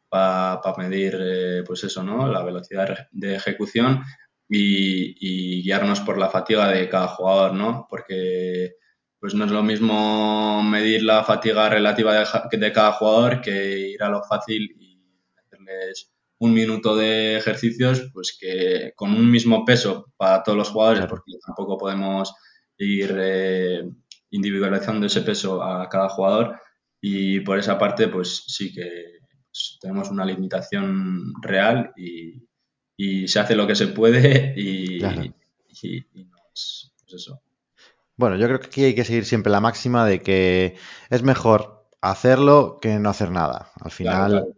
para 0.09 0.61
medir, 0.77 1.17
eh, 1.19 1.63
pues 1.65 1.83
eso, 1.83 2.03
¿no? 2.03 2.27
La 2.27 2.43
velocidad 2.43 3.07
de 3.11 3.35
ejecución 3.35 4.03
y, 4.49 5.15
y, 5.19 5.63
guiarnos 5.63 5.99
por 6.01 6.17
la 6.17 6.29
fatiga 6.29 6.69
de 6.69 6.87
cada 6.89 7.07
jugador, 7.09 7.53
¿no? 7.53 7.87
Porque 7.89 8.75
pues 9.19 9.33
no 9.33 9.45
es 9.45 9.51
lo 9.51 9.63
mismo 9.63 10.61
medir 10.63 11.03
la 11.03 11.23
fatiga 11.23 11.69
relativa 11.69 12.13
de, 12.51 12.71
cada 12.71 12.93
jugador 12.93 13.41
que 13.41 13.79
ir 13.89 14.03
a 14.03 14.09
lo 14.09 14.23
fácil 14.23 14.75
y 14.79 15.01
hacerles 15.35 16.11
un 16.39 16.53
minuto 16.53 16.95
de 16.95 17.37
ejercicios, 17.37 18.09
pues 18.13 18.37
que 18.39 18.93
con 18.95 19.11
un 19.11 19.29
mismo 19.29 19.65
peso 19.65 20.13
para 20.17 20.43
todos 20.43 20.57
los 20.57 20.69
jugadores, 20.69 21.05
porque 21.07 21.33
tampoco 21.43 21.77
podemos 21.77 22.33
ir 22.77 23.15
eh, 23.19 23.89
individualizando 24.31 25.05
ese 25.05 25.21
peso 25.21 25.63
a 25.63 25.87
cada 25.89 26.09
jugador 26.09 26.59
y 27.01 27.39
por 27.41 27.59
esa 27.59 27.77
parte, 27.77 28.07
pues 28.07 28.43
sí 28.47 28.73
que 28.73 29.19
pues, 29.49 29.77
tenemos 29.81 30.09
una 30.09 30.25
limitación 30.25 31.33
real 31.41 31.93
y, 31.95 32.43
se 33.27 33.39
hace 33.39 33.55
lo 33.55 33.67
que 33.67 33.75
se 33.75 33.87
puede 33.87 34.55
y, 34.57 34.99
pues 34.99 36.91
eso. 37.07 37.41
Bueno, 38.15 38.37
yo 38.37 38.47
creo 38.47 38.59
que 38.59 38.65
aquí 38.65 38.83
hay 38.85 38.95
que 38.95 39.05
seguir 39.05 39.25
siempre 39.25 39.51
la 39.51 39.61
máxima 39.61 40.03
de 40.05 40.23
que 40.23 40.75
es 41.11 41.21
mejor 41.21 41.87
hacerlo 42.01 42.79
que 42.81 42.97
no 42.97 43.11
hacer 43.11 43.29
nada. 43.29 43.71
Al 43.79 43.91
final, 43.91 44.55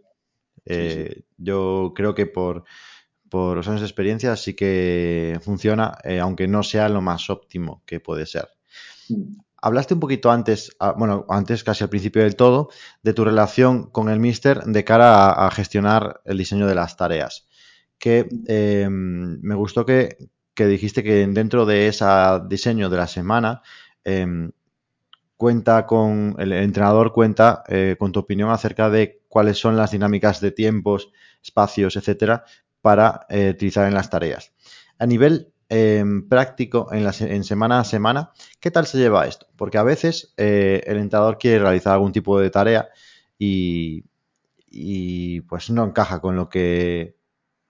eh, 0.66 1.24
yo 1.38 1.92
creo 1.94 2.16
que 2.16 2.26
por, 2.28 2.64
los 3.32 3.68
años 3.68 3.82
de 3.82 3.88
experiencia 3.88 4.36
sí 4.38 4.54
que 4.54 5.38
funciona, 5.42 5.98
eh, 6.06 6.20
aunque 6.20 6.48
no 6.48 6.64
sea 6.64 6.88
lo 6.88 7.02
más 7.02 7.30
óptimo 7.30 7.84
que 7.86 8.00
puede 8.00 8.26
ser. 8.26 8.48
Mm. 9.10 9.36
Hablaste 9.62 9.94
un 9.94 10.00
poquito 10.00 10.32
antes, 10.32 10.76
ah, 10.80 10.94
bueno, 10.98 11.26
antes 11.30 11.64
casi 11.64 11.84
al 11.84 11.90
principio 11.90 12.24
del 12.24 12.36
todo, 12.36 12.70
de 13.04 13.14
tu 13.14 13.26
relación 13.26 13.90
con 13.90 14.10
el 14.10 14.20
Mister 14.20 14.64
de 14.64 14.84
cara 14.84 15.32
a, 15.32 15.52
gestionar 15.52 16.22
el 16.26 16.38
diseño 16.38 16.68
de 16.68 16.76
las 16.76 16.96
tareas. 16.98 17.48
Que 17.98 18.30
eh, 18.48 18.88
me 18.90 19.56
gustó 19.56 19.86
que, 19.86 20.30
que 20.54 20.68
dijiste 20.68 21.04
que 21.04 21.28
dentro 21.28 21.66
de 21.66 21.88
ese 21.88 22.06
diseño 22.48 22.90
de 22.90 22.98
la 22.98 23.08
semana 23.08 23.62
em, 24.04 24.52
cuenta 25.38 25.86
con 25.86 26.36
el 26.38 26.52
entrenador 26.52 27.14
cuenta 27.14 27.64
eh, 27.70 27.96
con 27.98 28.12
tu 28.12 28.20
opinión 28.20 28.50
acerca 28.52 28.90
de 28.90 29.22
cuáles 29.30 29.58
son 29.58 29.78
las 29.78 29.92
dinámicas 29.92 30.42
de 30.42 30.52
tiempos, 30.52 31.12
espacios, 31.42 31.96
etcétera, 31.96 32.44
para 32.82 33.26
eh, 33.30 33.52
utilizar 33.52 33.88
en 33.88 33.94
las 33.94 34.10
tareas. 34.10 34.54
A 34.98 35.06
nivel 35.06 35.54
práctico 36.28 36.92
en, 36.92 37.04
la, 37.04 37.14
en, 37.20 37.44
semana 37.44 37.80
a 37.80 37.84
semana, 37.84 38.32
¿qué 38.60 38.72
tal 38.72 38.88
se 38.88 38.98
lleva 38.98 39.28
esto? 39.28 39.48
Porque 39.56 39.78
a 39.78 39.84
veces 39.84 40.34
eh, 40.38 40.82
el 40.88 40.98
entrenador 40.98 41.38
quiere 41.38 41.60
realizar 41.60 41.94
algún 41.94 42.12
tipo 42.12 42.40
de 42.40 42.50
tarea 42.50 42.90
y, 43.38 44.04
y, 44.70 45.42
pues 45.42 45.70
no 45.70 45.86
encaja 45.86 46.20
con 46.22 46.36
lo 46.36 46.50
que 46.50 47.18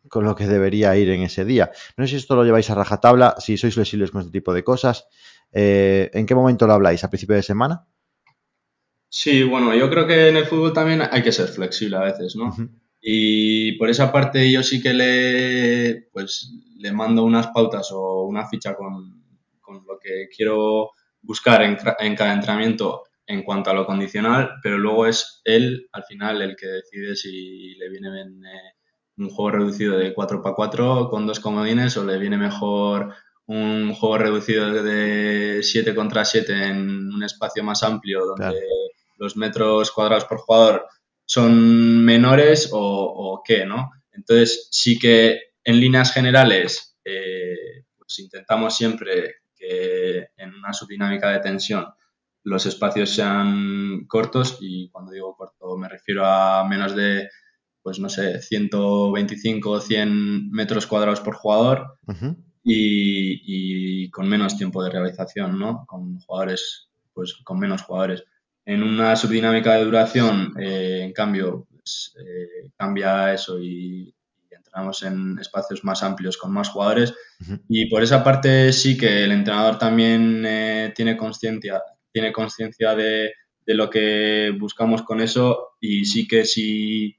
con 0.08 0.24
lo 0.24 0.34
que 0.34 0.48
debería 0.48 0.96
ir 0.98 1.10
en 1.10 1.22
ese 1.22 1.46
día. 1.46 1.72
No 1.98 2.06
sé 2.06 2.12
si 2.12 2.16
esto 2.16 2.36
lo 2.36 2.44
lleváis 2.44 2.70
a 2.70 2.76
rajatabla, 2.76 3.36
si 3.38 3.58
sois 3.58 3.76
flexibles 3.76 4.12
con 4.12 4.22
este 4.22 4.32
tipo 4.32 4.54
de 4.54 4.64
cosas. 4.64 5.08
Eh, 5.52 6.10
¿En 6.14 6.26
qué 6.26 6.34
momento 6.34 6.66
lo 6.66 6.74
habláis? 6.74 7.04
¿A 7.04 7.10
principio 7.10 7.36
de 7.36 7.44
semana? 7.44 7.86
Sí, 9.10 9.44
bueno, 9.44 9.76
yo 9.76 9.90
creo 9.90 10.08
que 10.08 10.30
en 10.30 10.38
el 10.38 10.46
fútbol 10.46 10.74
también 10.74 11.02
hay 11.02 11.22
que 11.22 11.32
ser 11.32 11.48
flexible 11.48 11.98
a 11.98 12.02
veces, 12.02 12.36
¿no? 12.36 12.56
Y 13.02 13.74
por 13.74 13.90
esa 13.90 14.12
parte 14.12 14.52
yo 14.52 14.64
sí 14.64 14.82
que 14.82 14.94
le, 14.94 16.10
pues, 16.14 16.52
le 16.80 16.92
mando 16.92 17.24
unas 17.24 17.48
pautas 17.48 17.92
o 17.92 18.24
una 18.24 18.48
ficha 18.48 18.76
con, 18.76 19.24
con 19.60 19.86
lo 19.86 20.00
que 20.00 20.28
quiero 20.36 20.92
buscar 21.22 21.62
en, 21.62 21.78
en, 22.00 22.16
cada 22.16 22.34
entrenamiento 22.34 23.04
en 23.28 23.44
cuanto 23.44 23.70
a 23.70 23.74
lo 23.74 23.86
condicional, 23.86 24.54
pero 24.64 24.78
luego 24.78 25.06
es 25.06 25.42
él 25.44 25.88
al 25.92 26.04
final 26.04 26.42
el 26.42 26.56
que 26.56 26.68
decide 26.68 27.16
si 27.16 27.76
le 27.76 27.90
viene 27.90 28.12
bien 28.12 28.44
eh, 28.46 28.74
un 29.18 29.30
juego 29.30 29.52
reducido 29.52 29.98
de 29.98 30.16
4x4 30.16 31.10
con 31.10 31.28
dos 31.28 31.40
comodines 31.40 31.98
o 31.98 32.06
le 32.06 32.18
viene 32.18 32.38
mejor 32.38 33.14
un 33.46 33.94
juego 33.94 34.18
reducido 34.18 34.72
de 34.72 35.60
7 35.62 35.94
contra 35.94 36.24
7 36.24 36.68
en 36.68 37.14
un 37.14 37.24
espacio 37.24 37.64
más 37.64 37.84
amplio 37.84 38.26
donde 38.26 38.44
claro. 38.44 38.58
los 39.18 39.36
metros 39.36 39.92
cuadrados 39.92 40.26
por 40.26 40.38
jugador 40.38 40.88
son 41.26 42.04
menores 42.04 42.70
o, 42.72 42.80
o, 42.80 43.44
qué, 43.44 43.66
¿no? 43.66 43.92
Entonces 44.12 44.68
sí 44.72 44.98
que 44.98 45.49
en 45.70 45.80
líneas 45.80 46.12
generales 46.12 46.98
eh, 47.06 47.86
pues 47.98 48.20
intentamos 48.20 48.76
siempre 48.76 49.36
que 49.56 50.30
en 50.38 50.54
una 50.54 50.74
subdinámica 50.74 51.30
de 51.30 51.40
tensión 51.40 51.86
los 52.44 52.66
espacios 52.66 53.10
sean 53.12 54.06
cortos 54.08 54.58
y 54.62 54.90
cuando 54.90 55.12
digo 55.12 55.36
corto 55.36 55.78
me 55.78 55.90
refiero 55.90 56.26
a 56.26 56.68
menos 56.68 56.96
de 56.96 57.30
pues 57.82 58.00
no 58.00 58.10
sé, 58.10 58.42
125 58.42 59.70
o 59.70 59.80
100 59.82 60.52
metros 60.52 60.86
cuadrados 60.86 61.22
por 61.22 61.36
jugador 61.36 61.98
uh 62.08 62.12
-huh. 62.12 62.36
y, 62.64 64.04
y, 64.04 64.10
con 64.12 64.28
menos 64.28 64.58
tiempo 64.58 64.84
de 64.84 64.90
realización, 64.92 65.58
¿no? 65.58 65.86
Con 65.88 66.20
jugadores, 66.20 66.90
pues 67.14 67.36
con 67.44 67.60
menos 67.60 67.84
jugadores. 67.84 68.24
En 68.66 68.84
una 68.84 69.16
subdinámica 69.16 69.74
de 69.76 69.86
duración, 69.86 70.54
eh, 70.60 71.02
en 71.04 71.14
cambio, 71.14 71.68
pues, 71.72 72.14
eh, 72.20 72.70
cambia 72.78 73.34
eso 73.34 73.60
y, 73.60 74.14
y, 74.16 74.16
entrenamos 74.70 75.04
en 75.04 75.40
espacios 75.40 75.84
más 75.84 76.04
amplios 76.04 76.38
con 76.38 76.52
más 76.52 76.70
jugadores. 76.70 77.14
Uh 77.40 77.44
-huh. 77.44 77.62
Y 77.70 77.90
por 77.90 78.04
esa 78.04 78.24
parte 78.24 78.72
sí 78.72 78.98
que 78.98 79.24
el 79.24 79.32
entrenador 79.32 79.78
también 79.78 80.44
eh, 80.46 80.94
tiene 80.96 81.18
conciencia 81.18 81.82
tiene 82.12 82.32
de, 82.34 83.34
de 83.66 83.74
lo 83.74 83.90
que 83.90 84.56
buscamos 84.60 85.04
con 85.04 85.22
eso 85.22 85.76
y 85.80 86.06
sí 86.06 86.28
que 86.28 86.46
si 86.46 87.18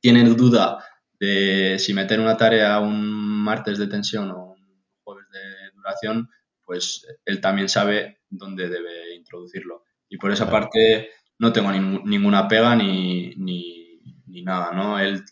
tienen 0.00 0.36
duda 0.36 0.84
de 1.18 1.76
si 1.78 1.94
meter 1.94 2.20
una 2.20 2.36
tarea 2.36 2.80
un 2.80 3.00
martes 3.00 3.78
de 3.78 3.86
tensión 3.86 4.30
o 4.30 4.52
un 4.52 4.84
jueves 5.04 5.26
de 5.30 5.70
duración, 5.74 6.28
pues 6.64 7.06
él 7.24 7.40
también 7.40 7.68
sabe 7.68 8.18
dónde 8.28 8.68
debe 8.68 9.14
introducirlo. 9.14 9.84
Y 10.08 10.18
por 10.18 10.32
esa 10.32 10.50
parte 10.50 11.10
no 11.38 11.52
tengo 11.52 11.70
ni, 11.72 11.78
ninguna 12.04 12.48
pega 12.48 12.74
ni, 12.76 13.34
ni, 13.36 13.75
ni, 14.26 14.42
nada, 14.42 14.72
¿no? 14.72 14.98
Él, 14.98 15.24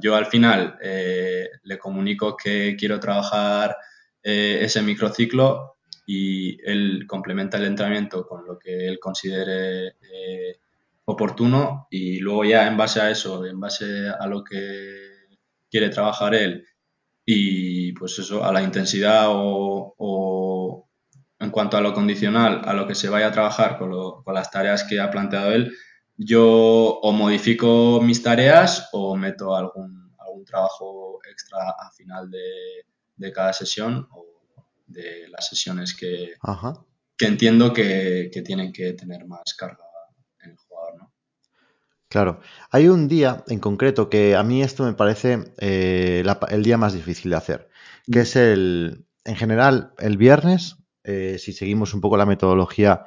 yo 0.00 0.16
al 0.16 0.26
final 0.26 0.76
eh, 0.82 1.48
le 1.62 1.78
comunico 1.78 2.36
que 2.36 2.76
quiero 2.78 2.98
trabajar 3.00 3.76
eh, 4.22 4.58
ese 4.62 4.82
microciclo 4.82 5.76
y 6.06 6.58
él 6.68 7.04
complementa 7.06 7.56
el 7.58 7.64
entrenamiento 7.64 8.26
con 8.26 8.44
lo 8.46 8.58
que 8.58 8.88
él 8.88 8.98
considere 8.98 9.96
eh, 10.00 10.60
oportuno 11.04 11.86
y 11.90 12.18
luego 12.18 12.44
ya 12.44 12.66
en 12.66 12.76
base 12.76 13.00
a 13.00 13.10
eso, 13.10 13.44
en 13.46 13.60
base 13.60 14.08
a 14.08 14.26
lo 14.26 14.42
que 14.44 15.12
quiere 15.70 15.88
trabajar 15.88 16.34
él 16.34 16.66
y 17.24 17.92
pues 17.92 18.18
eso, 18.18 18.44
a 18.44 18.52
la 18.52 18.62
intensidad 18.62 19.26
o, 19.28 19.94
o 19.96 20.88
en 21.42 21.50
cuanto 21.50 21.76
a 21.76 21.80
lo 21.80 21.92
condicional, 21.92 22.62
a 22.64 22.72
lo 22.72 22.86
que 22.86 22.94
se 22.94 23.08
vaya 23.08 23.28
a 23.28 23.32
trabajar 23.32 23.76
con, 23.78 23.90
lo, 23.90 24.22
con 24.22 24.34
las 24.34 24.50
tareas 24.50 24.84
que 24.84 25.00
ha 25.00 25.10
planteado 25.10 25.52
él, 25.52 25.72
yo 26.16 27.00
o 27.00 27.12
modifico 27.12 28.00
mis 28.02 28.22
tareas 28.22 28.88
o 28.92 29.16
meto 29.16 29.56
algún, 29.56 30.14
algún 30.18 30.44
trabajo 30.44 31.18
extra 31.30 31.58
a 31.70 31.90
final 31.90 32.30
de, 32.30 32.84
de 33.16 33.32
cada 33.32 33.52
sesión 33.52 34.08
o 34.12 34.26
de 34.86 35.28
las 35.28 35.48
sesiones 35.48 35.94
que, 35.94 36.34
Ajá. 36.40 36.84
que 37.16 37.26
entiendo 37.26 37.72
que, 37.72 38.30
que, 38.32 38.42
tienen 38.42 38.72
que 38.72 38.92
tener 38.92 39.26
más 39.26 39.54
carga 39.56 39.84
en 40.42 40.50
el 40.50 40.56
jugador. 40.56 40.98
¿no? 40.98 41.12
Claro, 42.08 42.40
hay 42.70 42.88
un 42.88 43.08
día 43.08 43.42
en 43.48 43.58
concreto 43.58 44.10
que 44.10 44.36
a 44.36 44.42
mí 44.42 44.62
esto 44.62 44.84
me 44.84 44.92
parece 44.92 45.52
eh, 45.58 46.22
la, 46.24 46.38
el 46.50 46.62
día 46.62 46.76
más 46.76 46.92
difícil 46.92 47.30
de 47.30 47.36
hacer, 47.36 47.68
que 48.10 48.18
mm. 48.18 48.22
es 48.22 48.36
el, 48.36 49.06
en 49.24 49.36
general, 49.36 49.94
el 49.98 50.16
viernes, 50.18 50.76
eh, 51.04 51.38
si 51.38 51.52
seguimos 51.52 51.94
un 51.94 52.00
poco 52.00 52.16
la 52.16 52.26
metodología 52.26 53.06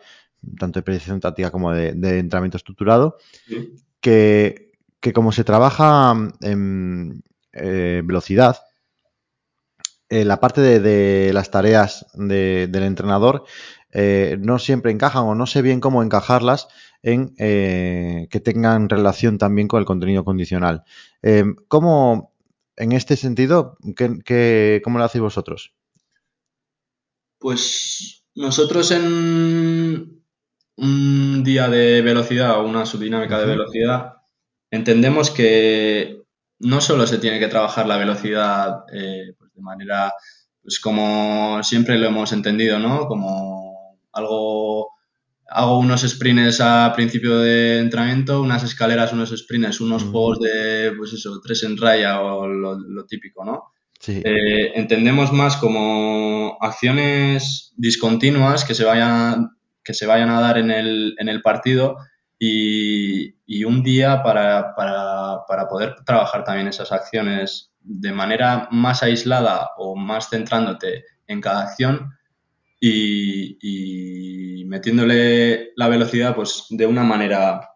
tanto 0.60 0.80
de 0.80 0.84
predicción 0.84 1.20
táctica 1.20 1.52
como 1.52 1.72
de, 1.72 1.94
de 1.94 2.20
entrenamiento 2.20 2.58
estructurado, 2.58 3.18
Sí. 3.48 3.76
que, 4.02 4.72
que, 5.00 5.14
como 5.14 5.32
se 5.32 5.44
trabaja 5.44 6.14
en 6.42 7.24
eh, 7.54 8.02
velocidad, 8.04 8.58
eh, 10.10 10.24
la 10.26 10.40
parte 10.40 10.62
de, 10.62 10.80
de 10.80 11.34
las 11.34 11.50
tareas 11.50 12.06
de, 12.14 12.68
del 12.68 12.84
entrenador 12.84 13.46
eh, 13.92 14.38
no 14.40 14.60
siempre 14.60 14.92
encajan 14.92 15.24
o 15.24 15.36
no 15.36 15.48
sé 15.48 15.62
bien 15.62 15.80
cómo 15.80 16.04
encajarlas 16.04 16.68
en 17.02 17.36
que 17.36 18.42
tengan 18.44 18.90
relación 18.90 19.38
también 19.38 19.68
con 19.68 19.80
el 19.80 19.86
contenido 19.86 20.26
condicional. 20.26 20.84
Eh, 21.22 21.44
¿Cómo, 21.68 22.34
en 22.76 22.94
este 22.94 23.16
sentido, 23.16 23.78
¿qué, 23.96 24.20
qué, 24.26 24.82
cómo 24.84 24.98
lo 24.98 25.06
hacéis 25.06 25.22
vosotros? 25.22 25.76
Pues 27.38 28.24
nosotros 28.34 28.92
en 28.92 30.25
un 30.78 31.44
día 31.44 31.70
de 31.70 32.02
velocidad 32.02 32.60
o 32.60 32.66
una 32.66 32.86
subdinámica 32.86 33.40
de 33.40 33.46
velocidad 33.46 34.14
entendemos 34.72 35.32
que 35.32 36.22
no 36.60 36.82
solo 36.82 37.08
se 37.08 37.18
tiene 37.18 37.40
que 37.40 37.48
trabajar 37.48 37.88
la 37.88 37.98
velocidad 37.98 38.84
eh, 38.92 39.34
pues 39.38 39.54
de 39.54 39.62
manera, 39.62 40.14
pues 40.62 40.80
como 40.80 41.62
siempre 41.64 41.98
lo 41.98 42.08
hemos 42.08 42.32
entendido, 42.32 42.80
¿no? 42.80 43.08
Como 43.08 44.00
algo, 44.14 44.92
hago 45.50 45.80
unos 45.80 46.02
sprints 46.02 46.62
a 46.62 46.94
principio 46.96 47.40
de 47.40 47.80
entrenamiento, 47.80 48.42
unas 48.42 48.64
escaleras, 48.64 49.14
unos 49.14 49.30
sprints, 49.36 49.82
unos 49.82 50.04
uh 50.04 50.08
-huh. 50.08 50.12
juegos 50.12 50.40
de, 50.40 50.94
pues 50.98 51.14
eso, 51.14 51.40
tres 51.42 51.64
en 51.64 51.78
raya 51.78 52.22
o 52.22 52.48
lo, 52.48 52.80
lo 52.80 53.06
típico, 53.06 53.44
¿no? 53.44 53.74
Sí. 54.00 54.22
Eh, 54.24 54.72
entendemos 54.76 55.32
más 55.32 55.58
como 55.58 56.58
acciones 56.62 57.74
discontinuas 57.78 58.64
que 58.66 58.76
se 58.76 58.84
vayan, 58.84 59.55
que 59.86 59.94
se 59.94 60.08
vayan 60.08 60.30
a 60.30 60.42
dar 60.42 60.58
en 60.58 60.72
el, 60.72 61.16
en 61.20 61.30
el 61.30 61.42
partido 61.42 61.98
y, 62.38 63.36
y 63.46 63.64
un 63.64 63.84
día 63.84 64.24
para, 64.24 64.76
para, 64.76 65.46
para, 65.48 65.68
poder 65.70 65.96
trabajar 66.06 66.44
también 66.44 66.68
esas 66.68 66.92
acciones 66.92 67.72
de 67.80 68.12
manera 68.12 68.68
más 68.72 69.04
aislada 69.04 69.70
o 69.78 69.96
más 69.96 70.30
centrándote 70.30 71.06
en 71.28 71.40
cada 71.40 71.62
acción 71.62 72.12
y, 72.80 73.58
y 73.62 74.66
metiéndole 74.66 75.72
la 75.76 75.88
velocidad 75.88 76.36
pues 76.36 76.66
de 76.70 76.86
una 76.88 77.04
manera 77.04 77.70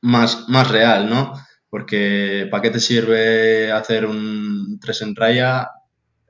más, 0.00 0.48
más 0.48 0.70
real, 0.70 1.10
¿no? 1.10 1.34
Porque 1.68 2.48
¿para 2.50 2.62
qué 2.62 2.70
te 2.70 2.80
sirve 2.80 3.70
hacer 3.70 4.06
un 4.06 4.78
3 4.80 5.02
en 5.02 5.16
raya 5.16 5.68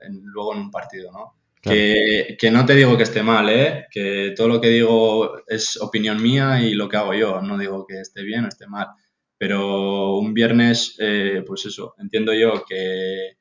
luego 0.09 0.53
en 0.53 0.61
un 0.61 0.71
partido, 0.71 1.11
¿no? 1.11 1.40
Que, 1.61 2.49
no 2.51 2.65
te 2.65 2.73
digo 2.73 2.97
que 2.97 3.03
esté 3.03 3.21
mal, 3.21 3.49
¿eh? 3.49 3.85
Que 3.91 4.33
todo 4.35 4.47
lo 4.47 4.59
que 4.59 4.69
digo 4.69 5.43
es 5.47 5.79
opinión 5.79 6.21
mía 6.21 6.61
y 6.61 6.73
lo 6.73 6.89
que 6.89 6.97
hago 6.97 7.13
yo. 7.13 7.41
No 7.41 7.57
digo 7.57 7.85
que 7.85 7.99
esté 7.99 8.23
bien 8.23 8.45
o 8.45 8.47
esté 8.47 8.67
mal. 8.67 8.87
Pero 9.37 10.17
un 10.17 10.33
viernes, 10.33 10.95
eh, 10.99 11.43
pues 11.45 11.65
eso, 11.65 11.95
entiendo 11.99 12.33
yo 12.33 12.63
que 12.65 13.37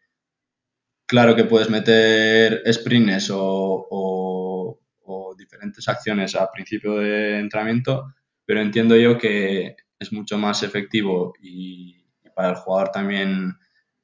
claro 1.07 1.35
que 1.35 1.45
puedes 1.45 1.71
meter 1.71 2.63
sprints 2.73 3.31
o, 3.33 4.79
diferentes 5.37 5.89
acciones 5.89 6.37
a 6.37 6.51
principio 6.53 6.97
de 6.97 7.39
entrenamiento, 7.39 8.15
pero 8.45 8.61
entiendo 8.61 8.95
yo 8.97 9.19
que 9.19 9.75
es 9.99 10.13
mucho 10.13 10.39
más 10.39 10.63
efectivo 10.63 11.33
y, 11.41 12.05
y 12.23 12.31
para 12.31 12.51
el 12.51 12.57
jugador 12.57 12.91
también 12.91 13.57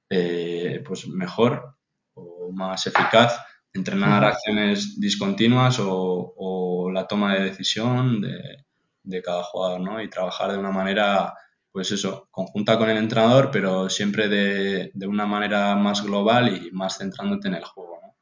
eh, 0.09 0.83
pues 0.85 1.07
mejor 1.09 1.76
o 2.14 2.50
más 2.52 2.87
eficaz 2.87 3.38
entrenar 3.76 4.22
uh 4.22 4.26
-huh. 4.26 4.28
acciones 4.30 4.98
discontinuas 4.98 5.78
o, 5.80 6.34
o, 6.36 6.90
la 6.90 7.06
toma 7.06 7.34
de 7.34 7.44
decisión 7.44 8.20
de, 8.20 8.64
de, 9.02 9.22
cada 9.22 9.42
jugador, 9.44 9.80
¿no? 9.80 10.02
Y 10.02 10.10
trabajar 10.10 10.52
de 10.52 10.58
una 10.58 10.70
manera, 10.70 11.34
pues 11.72 11.92
eso, 11.92 12.28
conjunta 12.30 12.78
con 12.78 12.88
el 12.90 12.96
entrenador, 12.96 13.50
pero 13.50 13.88
siempre 13.88 14.28
de, 14.28 14.90
de 14.94 15.06
una 15.06 15.26
manera 15.26 15.74
más 15.76 16.02
global 16.02 16.48
y 16.56 16.70
más 16.72 16.98
centrándote 16.98 17.48
en 17.48 17.54
el 17.54 17.64
juego, 17.64 17.98
¿no? 18.02 18.16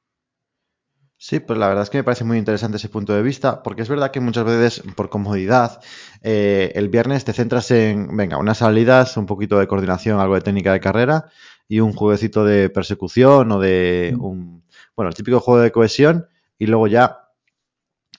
Sí, 1.17 1.41
pues 1.41 1.59
la 1.59 1.69
verdad 1.69 1.85
es 1.85 1.91
que 1.91 1.97
me 1.99 2.05
parece 2.05 2.25
muy 2.25 2.37
interesante 2.37 2.77
ese 2.77 2.91
punto 2.91 3.15
de 3.15 3.23
vista, 3.23 3.63
porque 3.63 3.81
es 3.81 3.89
verdad 3.89 4.11
que 4.11 4.21
muchas 4.21 4.45
veces, 4.45 4.83
por 4.95 5.09
comodidad, 5.09 5.81
eh, 6.23 6.71
el 6.75 6.91
viernes 6.91 7.25
te 7.25 7.33
centras 7.33 7.71
en, 7.71 8.15
venga, 8.15 8.37
unas 8.37 8.59
salidas, 8.59 9.17
un 9.17 9.25
poquito 9.25 9.59
de 9.59 9.67
coordinación, 9.67 10.21
algo 10.21 10.35
de 10.35 10.43
técnica 10.43 10.73
de 10.75 10.81
carrera 10.81 11.31
y 11.67 11.81
un 11.81 11.93
jueguecito 11.95 12.45
de 12.45 12.69
persecución 12.69 13.53
o 13.53 13.59
de 13.61 14.15
un, 14.19 14.64
bueno, 14.97 15.09
el 15.09 15.15
típico 15.15 15.41
juego 15.41 15.61
de 15.61 15.73
cohesión 15.73 16.29
y 16.59 16.67
luego 16.67 16.87
ya 16.87 17.25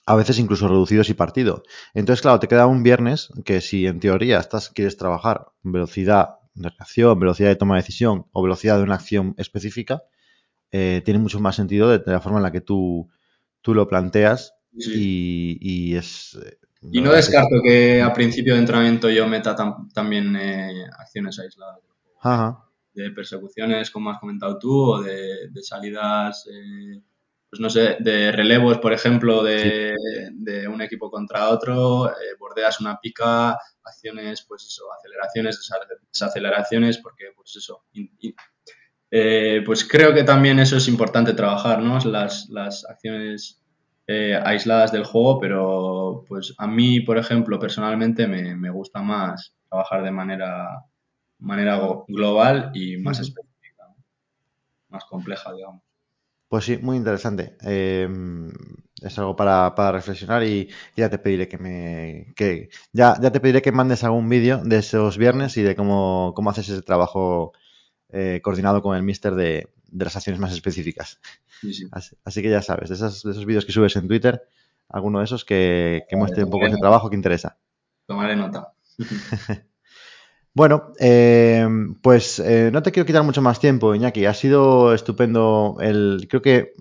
a 0.06 0.14
veces 0.14 0.38
incluso 0.38 0.68
reducidos 0.68 1.10
y 1.10 1.14
partido. 1.14 1.62
Entonces, 1.92 2.22
claro, 2.22 2.38
te 2.38 2.46
queda 2.46 2.66
un 2.66 2.82
viernes 2.82 3.28
que 3.44 3.60
si 3.60 3.86
en 3.86 3.98
teoría 3.98 4.38
estás, 4.38 4.70
quieres 4.70 4.96
trabajar 4.96 5.48
velocidad 5.62 6.36
de 6.54 6.70
reacción, 6.70 7.18
velocidad 7.18 7.48
de 7.48 7.56
toma 7.56 7.74
de 7.74 7.82
decisión 7.82 8.26
o 8.32 8.42
velocidad 8.42 8.76
de 8.78 8.84
una 8.84 8.94
acción 8.94 9.34
específica, 9.36 10.02
eh, 10.70 11.02
tiene 11.04 11.18
mucho 11.18 11.40
más 11.40 11.56
sentido 11.56 11.90
de, 11.90 12.02
la 12.06 12.20
forma 12.20 12.38
en 12.38 12.44
la 12.44 12.52
que 12.52 12.60
tú, 12.60 13.08
tú 13.62 13.74
lo 13.74 13.88
planteas 13.88 14.54
y, 14.72 15.96
es... 15.96 16.38
Eh, 16.44 16.58
y 16.92 17.00
no 17.00 17.12
descarto 17.12 17.56
que 17.64 18.00
a 18.00 18.12
principio 18.12 18.54
de 18.54 18.60
entrenamiento 18.60 19.10
yo 19.10 19.26
meta 19.26 19.56
también 19.92 20.36
eh, 20.36 20.84
acciones 20.98 21.38
aisladas. 21.38 21.80
De 22.96 23.10
persecuciones, 23.10 23.90
como 23.90 24.10
has 24.10 24.18
comentado 24.18 24.58
tú, 24.58 24.92
o 24.94 25.02
de, 25.02 25.50
salidas 25.62 26.48
pues 27.48 27.60
no 27.60 27.70
sé, 27.70 27.96
de 28.00 28.32
relevos, 28.32 28.78
por 28.78 28.92
ejemplo, 28.92 29.42
de, 29.42 29.94
un 30.68 30.82
equipo 30.82 31.10
contra 31.10 31.48
otro, 31.48 32.08
eh, 32.08 32.34
bordeas 32.38 32.80
una 32.80 32.98
pica, 32.98 33.58
acciones, 33.82 34.44
pues 34.46 34.64
eso, 34.64 34.84
aceleraciones, 34.92 35.60
desaceleraciones, 36.12 36.98
porque 36.98 37.26
pues 37.34 37.56
eso, 37.56 37.84
eh, 39.10 39.62
pues 39.64 39.84
creo 39.84 40.12
que 40.12 40.24
también 40.24 40.58
eso 40.58 40.76
es 40.76 40.88
importante 40.88 41.34
trabajar, 41.34 41.80
¿no? 41.80 41.98
Las, 42.00 42.48
las 42.48 42.84
acciones 42.84 43.62
eh, 44.06 44.38
aisladas 44.44 44.92
del 44.92 45.04
juego, 45.04 45.38
pero 45.40 46.24
pues 46.28 46.54
a 46.58 46.66
mí, 46.66 47.00
por 47.00 47.16
ejemplo, 47.16 47.58
personalmente 47.58 48.26
me, 48.26 48.70
gusta 48.70 49.00
más 49.00 49.54
trabajar 49.68 50.02
de 50.02 50.10
manera, 50.10 50.68
manera 51.38 51.80
global 52.08 52.70
y 52.74 52.96
más 52.98 53.20
específica, 53.20 53.94
más 54.88 55.04
compleja, 55.04 55.52
digamos. 55.52 55.82
Pues 56.48 56.64
sí, 56.64 56.78
muy 56.78 56.96
interesante. 56.96 57.56
Em, 57.62 58.50
es 59.02 59.18
algo 59.18 59.34
para, 59.34 59.72
reflexionar 59.92 60.44
y, 60.44 60.70
ya 60.96 61.10
te 61.10 61.18
pediré 61.18 61.48
que 61.48 61.58
me. 61.58 62.32
Que, 62.36 62.70
ya, 62.92 63.16
ya 63.20 63.32
te 63.32 63.40
pediré 63.40 63.62
que 63.62 63.72
mandes 63.72 64.04
algún 64.04 64.28
vídeo 64.28 64.62
de 64.64 64.78
esos 64.78 65.18
viernes 65.18 65.56
y 65.56 65.62
de 65.62 65.74
cómo, 65.74 66.32
cómo 66.36 66.50
haces 66.50 66.68
ese 66.68 66.82
trabajo 66.82 67.52
eh, 68.10 68.40
coordinado 68.42 68.80
con 68.80 68.96
el 68.96 69.02
mister 69.02 69.34
de, 69.34 69.68
las 69.90 70.14
acciones 70.16 70.40
más 70.40 70.52
específicas. 70.52 71.20
Así, 72.24 72.42
que 72.42 72.50
ya 72.50 72.62
sabes, 72.62 72.90
de 72.90 72.94
esos, 72.94 73.22
de 73.22 73.32
esos 73.32 73.44
vídeos 73.44 73.64
que 73.66 73.72
subes 73.72 73.96
en 73.96 74.06
Twitter, 74.06 74.42
alguno 74.88 75.18
de 75.18 75.24
esos 75.24 75.44
que, 75.44 76.04
que 76.08 76.16
muestre 76.16 76.44
un 76.44 76.50
poco 76.50 76.66
ese 76.66 76.76
trabajo 76.76 77.10
que 77.10 77.16
interesa. 77.16 77.58
Tomaré 78.06 78.36
nota. 78.36 78.72
Bueno, 80.56 80.94
eh, 80.98 81.68
pues 82.00 82.38
eh, 82.38 82.70
no 82.72 82.82
te 82.82 82.90
quiero 82.90 83.04
quitar 83.04 83.22
mucho 83.22 83.42
más 83.42 83.60
tiempo, 83.60 83.94
Iñaki. 83.94 84.24
Ha 84.24 84.32
sido 84.32 84.94
estupendo. 84.94 85.76
El, 85.80 86.26
creo 86.30 86.40
que 86.40 86.72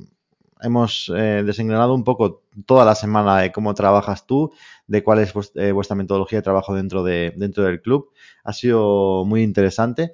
hemos 0.61 1.11
eh, 1.13 1.43
un 1.89 2.03
poco 2.05 2.43
toda 2.65 2.85
la 2.85 2.95
semana 2.95 3.41
de 3.41 3.51
cómo 3.51 3.73
trabajas 3.73 4.25
tú, 4.25 4.53
de 4.87 5.03
cuál 5.03 5.19
es 5.19 5.33
vuestra 5.73 5.93
metodología 5.97 6.39
de 6.39 6.43
trabajo 6.43 6.73
dentro, 6.73 7.03
de, 7.03 7.33
dentro 7.35 7.65
del 7.65 7.81
club. 7.81 8.11
Ha 8.45 8.53
sido 8.53 9.25
muy 9.25 9.43
interesante. 9.43 10.13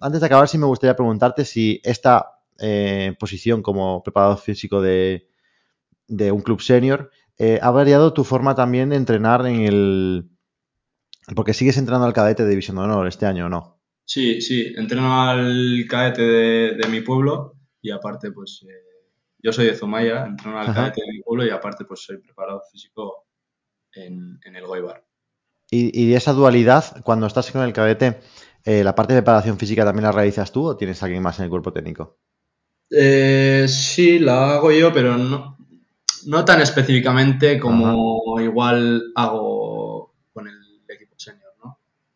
antes 0.00 0.20
de 0.22 0.26
acabar, 0.26 0.48
sí 0.48 0.56
me 0.56 0.64
gustaría 0.64 0.96
preguntarte 0.96 1.44
si 1.44 1.82
esta 1.84 2.30
posición 3.20 3.60
como 3.60 4.02
preparador 4.02 4.38
físico 4.38 4.80
de 4.80 5.28
un 6.08 6.40
club 6.40 6.62
senior 6.62 7.10
ha 7.60 7.70
variado 7.70 8.14
tu 8.14 8.24
forma 8.24 8.54
también 8.54 8.88
de 8.88 8.96
entrenar 8.96 9.46
en 9.46 9.60
el 9.60 10.33
porque 11.34 11.54
sigues 11.54 11.76
entrenando 11.78 12.06
al 12.06 12.12
cadete 12.12 12.44
de 12.44 12.50
División 12.50 12.76
de 12.76 12.82
Honor 12.82 13.06
este 13.06 13.26
año, 13.26 13.46
¿o 13.46 13.48
no? 13.48 13.80
Sí, 14.04 14.40
sí, 14.40 14.72
entreno 14.76 15.22
al 15.22 15.86
cadete 15.88 16.22
de, 16.22 16.88
mi 16.88 17.00
pueblo 17.00 17.56
y 17.80 17.90
aparte, 17.90 18.30
pues, 18.32 18.64
eh, 18.68 19.10
yo 19.38 19.52
soy 19.52 19.66
de 19.66 19.74
Zumaya, 19.74 20.26
entreno 20.26 20.58
al 20.58 20.74
cadete 20.74 21.00
de 21.00 21.12
mi 21.12 21.22
pueblo 21.22 21.46
y 21.46 21.50
aparte, 21.50 21.84
pues, 21.84 22.04
soy 22.04 22.18
preparado 22.18 22.62
físico 22.70 23.26
en, 23.92 24.38
el 24.44 24.66
Goibar. 24.66 25.04
¿Y, 25.70 25.98
¿Y, 25.98 26.14
esa 26.14 26.32
dualidad, 26.32 27.02
cuando 27.02 27.26
estás 27.26 27.50
con 27.50 27.62
el 27.62 27.72
cadete, 27.72 28.20
eh, 28.64 28.84
la 28.84 28.94
parte 28.94 29.14
de 29.14 29.22
preparación 29.22 29.58
física 29.58 29.84
también 29.84 30.04
la 30.04 30.12
realizas 30.12 30.52
tú 30.52 30.66
o 30.66 30.76
tienes 30.76 31.02
alguien 31.02 31.22
más 31.22 31.38
en 31.38 31.44
el 31.44 31.50
cuerpo 31.50 31.72
técnico? 31.72 32.18
Eh, 32.90 33.66
sí, 33.68 34.18
la 34.18 34.54
hago 34.54 34.70
yo, 34.70 34.92
pero 34.92 35.16
no, 35.16 35.56
no 36.26 36.44
tan 36.44 36.60
específicamente 36.60 37.58
como 37.58 38.38
igual 38.40 39.12
hago 39.14 39.63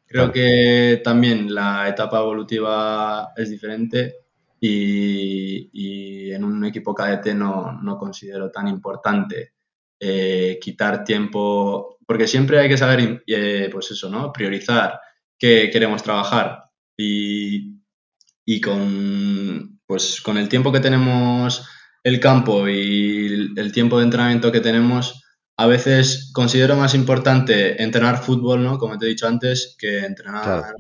Creo 0.08 0.32
que 0.32 1.02
también 1.04 1.54
la 1.54 1.86
etapa 1.86 2.18
evolutiva 2.18 3.32
es 3.36 3.50
diferente 3.50 4.14
y, 4.58 6.30
en 6.32 6.44
un 6.44 6.64
equipo 6.64 6.94
cadete 6.94 7.34
no, 7.34 7.78
no 7.82 7.98
considero 7.98 8.50
tan 8.50 8.68
importante 8.68 9.52
eh, 10.00 10.58
quitar 10.60 11.04
tiempo, 11.04 11.98
porque 12.06 12.26
siempre 12.26 12.58
hay 12.58 12.68
que 12.68 12.78
saber, 12.78 13.22
eh, 13.26 13.68
pues 13.70 13.90
eso, 13.90 14.08
¿no? 14.08 14.32
Priorizar 14.32 14.98
qué 15.38 15.68
queremos 15.70 16.02
trabajar 16.02 16.64
y, 16.96 17.76
y 18.46 18.60
con, 18.60 19.80
pues 19.86 20.22
con 20.22 20.38
el 20.38 20.48
tiempo 20.48 20.72
que 20.72 20.80
tenemos 20.80 21.68
el 22.02 22.20
campo 22.20 22.66
y 22.68 23.52
el 23.56 23.72
tiempo 23.72 23.98
de 23.98 24.04
entrenamiento 24.04 24.50
que 24.50 24.60
tenemos, 24.60 25.22
a 25.60 25.66
veces 25.66 26.30
considero 26.32 26.76
más 26.76 26.94
importante 26.94 27.82
entrenar 27.82 28.22
fútbol, 28.22 28.62
¿no? 28.62 28.78
Como 28.78 28.96
te 28.96 29.06
he 29.06 29.08
dicho 29.08 29.26
antes, 29.26 29.74
que 29.76 29.98
entrenar 29.98 30.72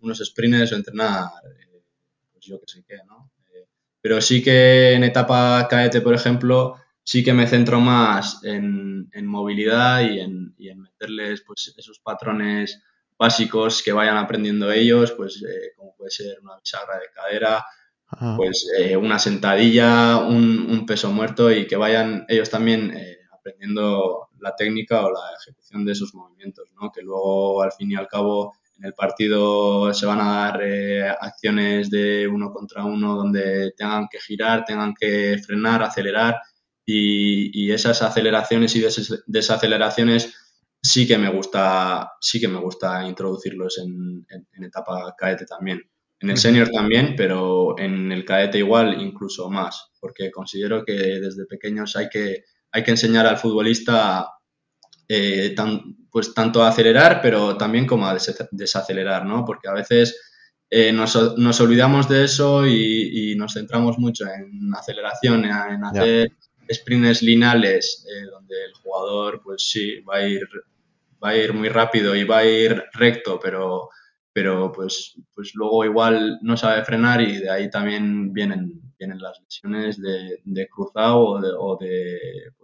unos 0.00 0.18
sprints 0.18 0.72
o 0.72 0.74
entrenar, 0.74 1.28
eh, 1.56 1.80
pues 2.32 2.44
yo 2.44 2.58
qué 2.58 2.66
sé 2.66 2.84
qué, 2.86 2.96
¿no? 3.06 3.30
Eh, 3.54 3.68
pero 4.00 4.20
sí 4.20 4.42
que 4.42 4.94
en 4.94 5.04
etapa 5.04 5.68
cadete, 5.70 6.00
por 6.00 6.14
ejemplo, 6.14 6.74
sí 7.04 7.22
que 7.22 7.32
me 7.32 7.46
centro 7.46 7.78
más 7.78 8.40
en, 8.42 9.08
movilidad 9.24 10.00
y 10.00 10.18
en, 10.18 10.80
meterles 10.80 11.44
pues, 11.46 11.72
esos 11.76 12.00
patrones 12.00 12.82
básicos 13.16 13.84
que 13.84 13.92
vayan 13.92 14.16
aprendiendo 14.16 14.72
ellos, 14.72 15.12
pues 15.12 15.44
eh, 15.44 15.74
como 15.76 15.94
puede 15.94 16.10
ser 16.10 16.40
una 16.42 16.58
bisagra 16.58 16.98
de 16.98 17.06
cadera, 17.14 17.64
pues 18.36 18.66
una 18.98 19.18
sentadilla, 19.20 20.18
un, 20.18 20.84
peso 20.86 21.10
muerto 21.12 21.50
y 21.50 21.66
que 21.66 21.76
vayan 21.76 22.26
ellos 22.28 22.50
también 22.50 22.94
aprendiendo 23.32 24.23
la 24.40 24.54
técnica 24.54 25.04
o 25.04 25.10
la 25.10 25.36
ejecución 25.40 25.84
de 25.84 25.92
esos 25.92 26.14
movimientos, 26.14 26.68
¿no? 26.80 26.90
Que 26.92 27.02
luego, 27.02 27.62
al 27.62 27.72
fin 27.72 27.92
y 27.92 27.96
al 27.96 28.08
cabo, 28.08 28.54
en 28.78 28.86
el 28.86 28.94
partido 28.94 29.92
se 29.94 30.06
van 30.06 30.20
a 30.20 30.34
dar 30.34 30.60
eh, 30.62 31.08
acciones 31.08 31.90
de 31.90 32.26
uno 32.26 32.52
contra 32.52 32.84
uno 32.84 33.14
donde 33.14 33.72
tengan 33.76 34.08
que 34.10 34.18
girar, 34.18 34.64
tengan 34.64 34.94
que 34.94 35.38
frenar, 35.44 35.82
acelerar 35.82 36.36
y, 36.84 37.70
esas 37.72 38.02
aceleraciones 38.02 38.76
y 38.76 38.84
desaceleraciones 39.26 40.34
sí 40.82 41.06
que 41.06 41.18
me 41.18 41.30
gusta, 41.30 42.12
sí 42.20 42.40
que 42.40 42.48
me 42.48 42.60
gusta 42.60 43.06
introducirlos 43.06 43.78
en, 43.78 44.26
en 44.28 44.64
etapa 44.64 45.14
cadete 45.16 45.46
también. 45.46 45.80
En 46.20 46.30
el 46.30 46.36
senior 46.36 46.70
también, 46.70 47.14
pero 47.16 47.78
en 47.78 48.12
el 48.12 48.24
cadete 48.24 48.58
igual, 48.58 49.00
incluso 49.00 49.50
más, 49.50 49.90
porque 50.00 50.30
considero 50.30 50.84
que 50.84 50.92
desde 50.92 51.46
pequeños 51.46 51.96
hay 51.96 52.08
que 52.08 52.44
hay 52.74 52.82
que 52.82 52.90
enseñar 52.90 53.24
al 53.24 53.38
futbolista 53.38 54.28
eh, 55.08 55.54
pues 56.10 56.34
tanto 56.34 56.62
a 56.62 56.68
acelerar, 56.68 57.20
pero 57.22 57.56
también 57.56 57.86
como 57.86 58.06
a 58.06 58.16
desacelerar, 58.50 59.24
¿no? 59.24 59.44
Porque 59.44 59.68
a 59.68 59.72
veces 59.72 60.20
eh, 60.68 60.92
nos, 60.92 61.14
olvidamos 61.60 62.08
de 62.08 62.24
eso 62.24 62.66
y, 62.66 63.36
nos 63.36 63.54
centramos 63.54 63.96
mucho 63.96 64.24
en 64.26 64.74
aceleración, 64.74 65.44
en 65.44 65.84
hacer 65.84 66.32
sprints 66.68 67.22
lineales, 67.22 68.04
eh, 68.10 68.26
donde 68.28 68.56
el 68.64 68.72
jugador, 68.82 69.40
pues 69.44 69.62
sí, 69.70 70.00
va 70.00 70.16
a 70.16 70.26
ir 70.26 70.42
va 71.22 71.28
a 71.30 71.36
ir 71.36 71.54
muy 71.54 71.68
rápido 71.68 72.14
y 72.16 72.24
va 72.24 72.38
a 72.38 72.44
ir 72.44 72.84
recto, 72.92 73.38
pero, 73.40 73.88
pero 74.32 74.72
pues, 74.72 75.14
pues 75.32 75.52
luego 75.54 75.84
igual 75.84 76.38
no 76.42 76.56
sabe 76.56 76.84
frenar 76.84 77.20
y 77.22 77.38
de 77.38 77.50
ahí 77.50 77.70
también 77.70 78.32
vienen 78.32 78.84
tienen 78.96 79.20
las 79.20 79.40
lesiones 79.40 80.00
de, 80.00 80.68
cruzado 80.68 81.20
o 81.20 81.76
de, 81.76 82.50
tipo 82.54 82.63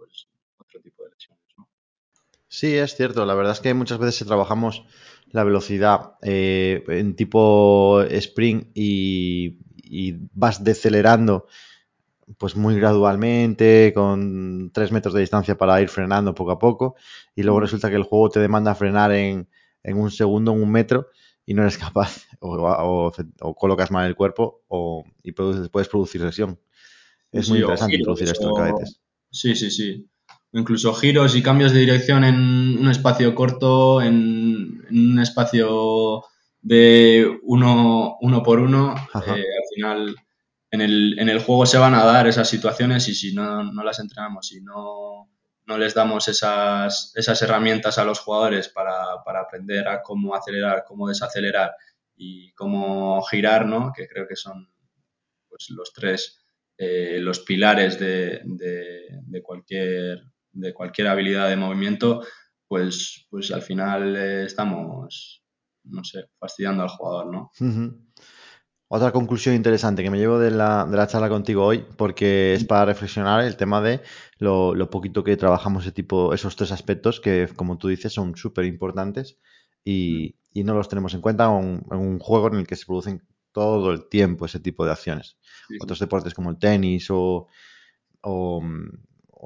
Sí, 2.51 2.75
es 2.75 2.97
cierto. 2.97 3.25
La 3.25 3.33
verdad 3.33 3.53
es 3.53 3.61
que 3.61 3.73
muchas 3.73 3.97
veces 3.97 4.27
trabajamos 4.27 4.83
la 5.31 5.45
velocidad 5.45 6.15
eh, 6.21 6.83
en 6.89 7.15
tipo 7.15 8.01
sprint 8.03 8.71
y, 8.75 9.57
vas 10.33 10.61
decelerando 10.61 11.47
pues 12.37 12.57
muy 12.57 12.75
gradualmente, 12.75 13.93
con 13.95 14.69
tres 14.73 14.91
metros 14.91 15.13
de 15.13 15.21
distancia 15.21 15.57
para 15.57 15.81
ir 15.81 15.87
frenando 15.87 16.35
poco 16.35 16.51
a 16.51 16.59
poco, 16.59 16.95
y 17.35 17.43
luego 17.43 17.59
mm. 17.59 17.61
resulta 17.61 17.89
que 17.89 17.95
el 17.95 18.03
juego 18.03 18.29
te 18.29 18.39
demanda 18.41 18.75
frenar 18.75 19.13
en, 19.13 19.47
en 19.83 19.97
un 19.97 20.11
segundo, 20.11 20.51
en 20.51 20.61
un 20.61 20.71
metro, 20.71 21.07
y 21.45 21.53
no 21.53 21.61
eres 21.61 21.77
capaz 21.77 22.25
o, 22.39 23.13
colocas 23.57 23.91
mal 23.91 24.07
el 24.07 24.15
cuerpo 24.15 24.63
o, 24.67 25.05
y 25.23 25.31
puedes 25.31 25.87
producir 25.89 26.21
lesión. 26.21 26.59
Es 27.31 27.47
muy 27.47 27.59
interesante 27.59 27.95
introducir 27.95 28.27
esto 28.27 28.49
en 28.49 28.55
cadetes. 28.55 29.01
Sí, 29.29 29.55
sí, 29.55 29.71
sí. 29.71 30.10
Incluso 30.53 30.93
giros 30.93 31.35
y 31.35 31.43
cambios 31.43 31.71
de 31.71 31.79
dirección 31.79 32.23
en 32.23 32.77
un 32.77 32.89
espacio 32.89 33.33
corto, 33.33 34.01
en, 34.01 34.85
un 34.89 35.19
espacio 35.19 36.23
de 36.61 37.39
uno, 37.43 38.17
uno 38.21 38.43
por 38.43 38.59
uno. 38.59 38.95
Eh, 39.15 39.29
al 39.29 39.75
final, 39.75 40.15
en 40.69 40.81
el, 40.81 41.19
en 41.19 41.29
el, 41.29 41.39
juego 41.39 41.65
se 41.65 41.77
van 41.77 41.95
a 41.95 42.03
dar 42.03 42.27
esas 42.27 42.49
situaciones 42.49 43.07
y 43.07 43.15
si 43.15 43.33
no, 43.33 43.63
no 43.63 43.83
las 43.83 43.99
entrenamos, 43.99 44.47
si 44.47 44.61
no, 44.61 45.29
no 45.65 45.77
les 45.77 45.93
damos 45.93 46.27
esas, 46.27 47.13
esas 47.15 47.41
herramientas 47.41 47.97
a 47.97 48.03
los 48.03 48.19
jugadores 48.19 48.67
para, 48.67 49.23
para 49.25 49.41
aprender 49.41 49.87
a 49.87 50.01
cómo 50.01 50.35
acelerar, 50.35 50.83
cómo 50.85 51.07
desacelerar 51.07 51.75
y 52.15 52.51
cómo 52.53 53.21
girar, 53.23 53.65
¿no? 53.65 53.93
que 53.95 54.07
creo 54.07 54.27
que 54.27 54.35
son 54.35 54.69
pues, 55.47 55.69
los 55.69 55.93
tres 55.93 56.41
eh, 56.83 57.19
los 57.19 57.41
pilares 57.41 57.99
de, 57.99 58.41
de, 58.43 59.43
cualquier, 59.43 60.23
de 60.51 60.73
cualquier 60.73 61.07
habilidad 61.07 61.49
de 61.49 61.57
movimiento, 61.57 62.21
pues, 62.67 63.27
pues 63.29 63.51
al 63.51 63.61
final 63.61 64.15
eh, 64.15 64.45
estamos, 64.45 65.43
no 65.83 66.03
sé, 66.03 66.25
fastidiando 66.39 66.83
al 66.83 66.89
jugador, 66.89 67.31
¿no? 67.31 67.51
Otra 68.93 69.13
conclusión 69.13 69.55
interesante 69.55 70.03
que 70.03 70.09
me 70.09 70.17
llevo 70.17 70.37
de 70.37 70.51
la, 70.51 70.85
de 70.85 70.97
la, 70.97 71.07
charla 71.07 71.29
contigo 71.29 71.63
hoy, 71.63 71.85
porque 71.95 72.53
es 72.53 72.65
para 72.65 72.83
reflexionar 72.83 73.41
el 73.41 73.55
tema 73.55 73.79
de 73.79 74.01
lo, 74.37 74.89
poquito 74.89 75.23
que 75.23 75.37
trabajamos 75.37 75.83
ese 75.83 75.93
tipo, 75.93 76.33
esos 76.33 76.57
tres 76.57 76.73
aspectos 76.73 77.21
que, 77.21 77.47
como 77.55 77.77
tú 77.77 77.87
dices, 77.87 78.11
son 78.11 78.35
súper 78.35 78.65
importantes 78.65 79.39
y, 79.85 80.35
y, 80.51 80.65
no 80.65 80.73
los 80.73 80.89
tenemos 80.89 81.13
en 81.13 81.21
cuenta 81.21 81.45
en 81.45 81.85
un, 81.89 82.19
juego 82.19 82.49
en 82.49 82.55
el 82.55 82.67
que 82.67 82.75
se 82.75 82.85
producen 82.85 83.25
todo 83.53 83.93
el 83.93 84.09
tiempo 84.09 84.45
ese 84.45 84.59
tipo 84.59 84.83
de 84.85 84.91
acciones. 84.91 85.37
Otros 85.79 85.99
deportes 85.99 86.33
como 86.33 86.49
el 86.49 86.59
tenis 86.59 87.09
o, 87.11 87.47
o, 88.19 88.61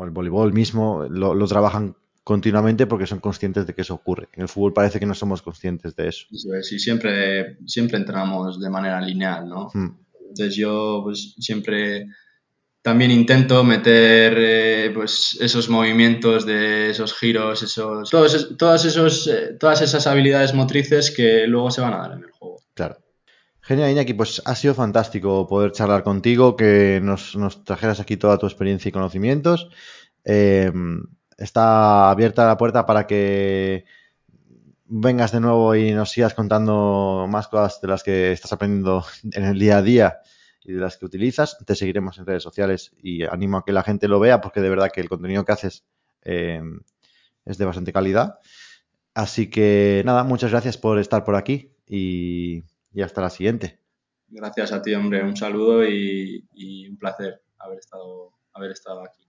el 0.03 0.11
voleibol 0.11 0.53
mismo 0.53 1.05
lo, 1.09 1.47
trabajan 1.47 1.95
continuamente 2.23 2.87
porque 2.87 3.07
son 3.07 3.19
conscientes 3.19 3.67
de 3.67 3.73
que 3.73 3.81
eso 3.81 3.93
ocurre. 3.93 4.27
En 4.33 4.41
el 4.41 4.47
fútbol 4.47 4.73
parece 4.73 4.99
que 4.99 5.05
no 5.05 5.13
somos 5.13 5.41
conscientes 5.41 5.95
de 5.95 6.09
eso. 6.09 6.25
Sí, 6.61 6.79
siempre, 6.79 7.57
siempre 7.65 7.97
entramos 7.97 8.59
de 8.59 8.69
manera 8.69 8.99
lineal, 8.99 9.47
¿no? 9.47 9.69
Hmm. 9.73 9.97
Entonces 10.29 10.55
yo 10.55 11.01
pues 11.03 11.35
siempre 11.39 12.07
también 12.81 13.09
intento 13.09 13.63
meter 13.63 14.35
eh, 14.37 14.91
pues 14.93 15.37
esos 15.39 15.69
movimientos 15.69 16.45
de 16.45 16.91
esos 16.91 17.13
giros, 17.17 17.63
esos 17.63 18.09
todos, 18.09 18.57
todas 18.57 18.85
esos 18.85 19.27
eh, 19.27 19.55
todas 19.59 19.81
esas 19.81 20.05
habilidades 20.07 20.53
motrices 20.53 21.09
que 21.09 21.47
luego 21.47 21.71
se 21.71 21.81
van 21.81 21.93
a 21.93 21.97
dar 21.97 22.11
en 22.11 22.23
el 22.25 22.31
juego. 22.31 22.61
Claro. 22.73 22.97
Genial, 23.67 23.89
Iñaki, 23.89 24.13
pues 24.13 24.43
ha 24.45 24.53
sido 24.53 24.75
fantástico 24.75 25.47
poder 25.47 25.71
charlar 25.71 26.03
contigo, 26.03 26.55
que 26.55 26.99
nos, 27.01 27.35
trajeras 27.63 27.99
aquí 27.99 28.15
toda 28.15 28.37
tu 28.37 28.45
experiencia 28.45 28.89
y 28.89 28.91
conocimientos. 28.91 29.71
Eh, 30.23 30.71
está 31.35 32.11
abierta 32.11 32.45
la 32.45 32.57
puerta 32.57 32.85
para 32.85 33.07
que 33.07 33.85
vengas 34.85 35.31
de 35.31 35.39
nuevo 35.39 35.73
y 35.73 35.93
nos 35.93 36.11
sigas 36.11 36.35
contando 36.35 37.25
más 37.27 37.47
cosas 37.47 37.81
de 37.81 37.87
las 37.87 38.03
que 38.03 38.31
estás 38.31 38.53
aprendiendo 38.53 39.03
en 39.31 39.43
el 39.45 39.57
día 39.57 39.77
a 39.77 39.81
día 39.81 40.19
y 40.63 40.73
de 40.73 40.79
las 40.79 40.97
que 40.97 41.07
utilizas. 41.07 41.57
Te 41.65 41.73
seguiremos 41.73 42.19
en 42.19 42.27
redes 42.27 42.43
sociales 42.43 42.91
y 43.01 43.23
animo 43.23 43.57
a 43.57 43.65
que 43.65 43.73
la 43.73 43.81
gente 43.81 44.07
lo 44.07 44.19
vea 44.19 44.41
porque 44.41 44.61
de 44.61 44.69
verdad 44.69 44.91
que 44.93 45.01
el 45.01 45.09
contenido 45.09 45.43
que 45.43 45.53
haces 45.53 45.85
eh, 46.21 46.61
es 47.45 47.57
de 47.57 47.65
bastante 47.65 47.91
calidad. 47.91 48.37
Así 49.15 49.49
que 49.49 50.03
nada, 50.05 50.23
muchas 50.23 50.51
gracias 50.51 50.77
por 50.77 50.99
estar 50.99 51.23
por 51.23 51.35
aquí 51.35 51.71
y 51.87 52.63
y 52.95 53.01
hasta 53.01 53.21
la 53.21 53.29
siguiente. 53.29 53.77
Gracias 54.29 54.71
a 54.71 54.81
ti, 54.81 54.93
hombre. 54.95 55.21
Un 55.21 55.35
saludo 55.35 55.83
y, 55.85 56.87
un 56.89 56.97
placer 56.97 57.41
haber 57.59 57.79
estado, 57.79 58.31
haber 58.53 58.71
estado 58.71 59.03
aquí. 59.03 59.24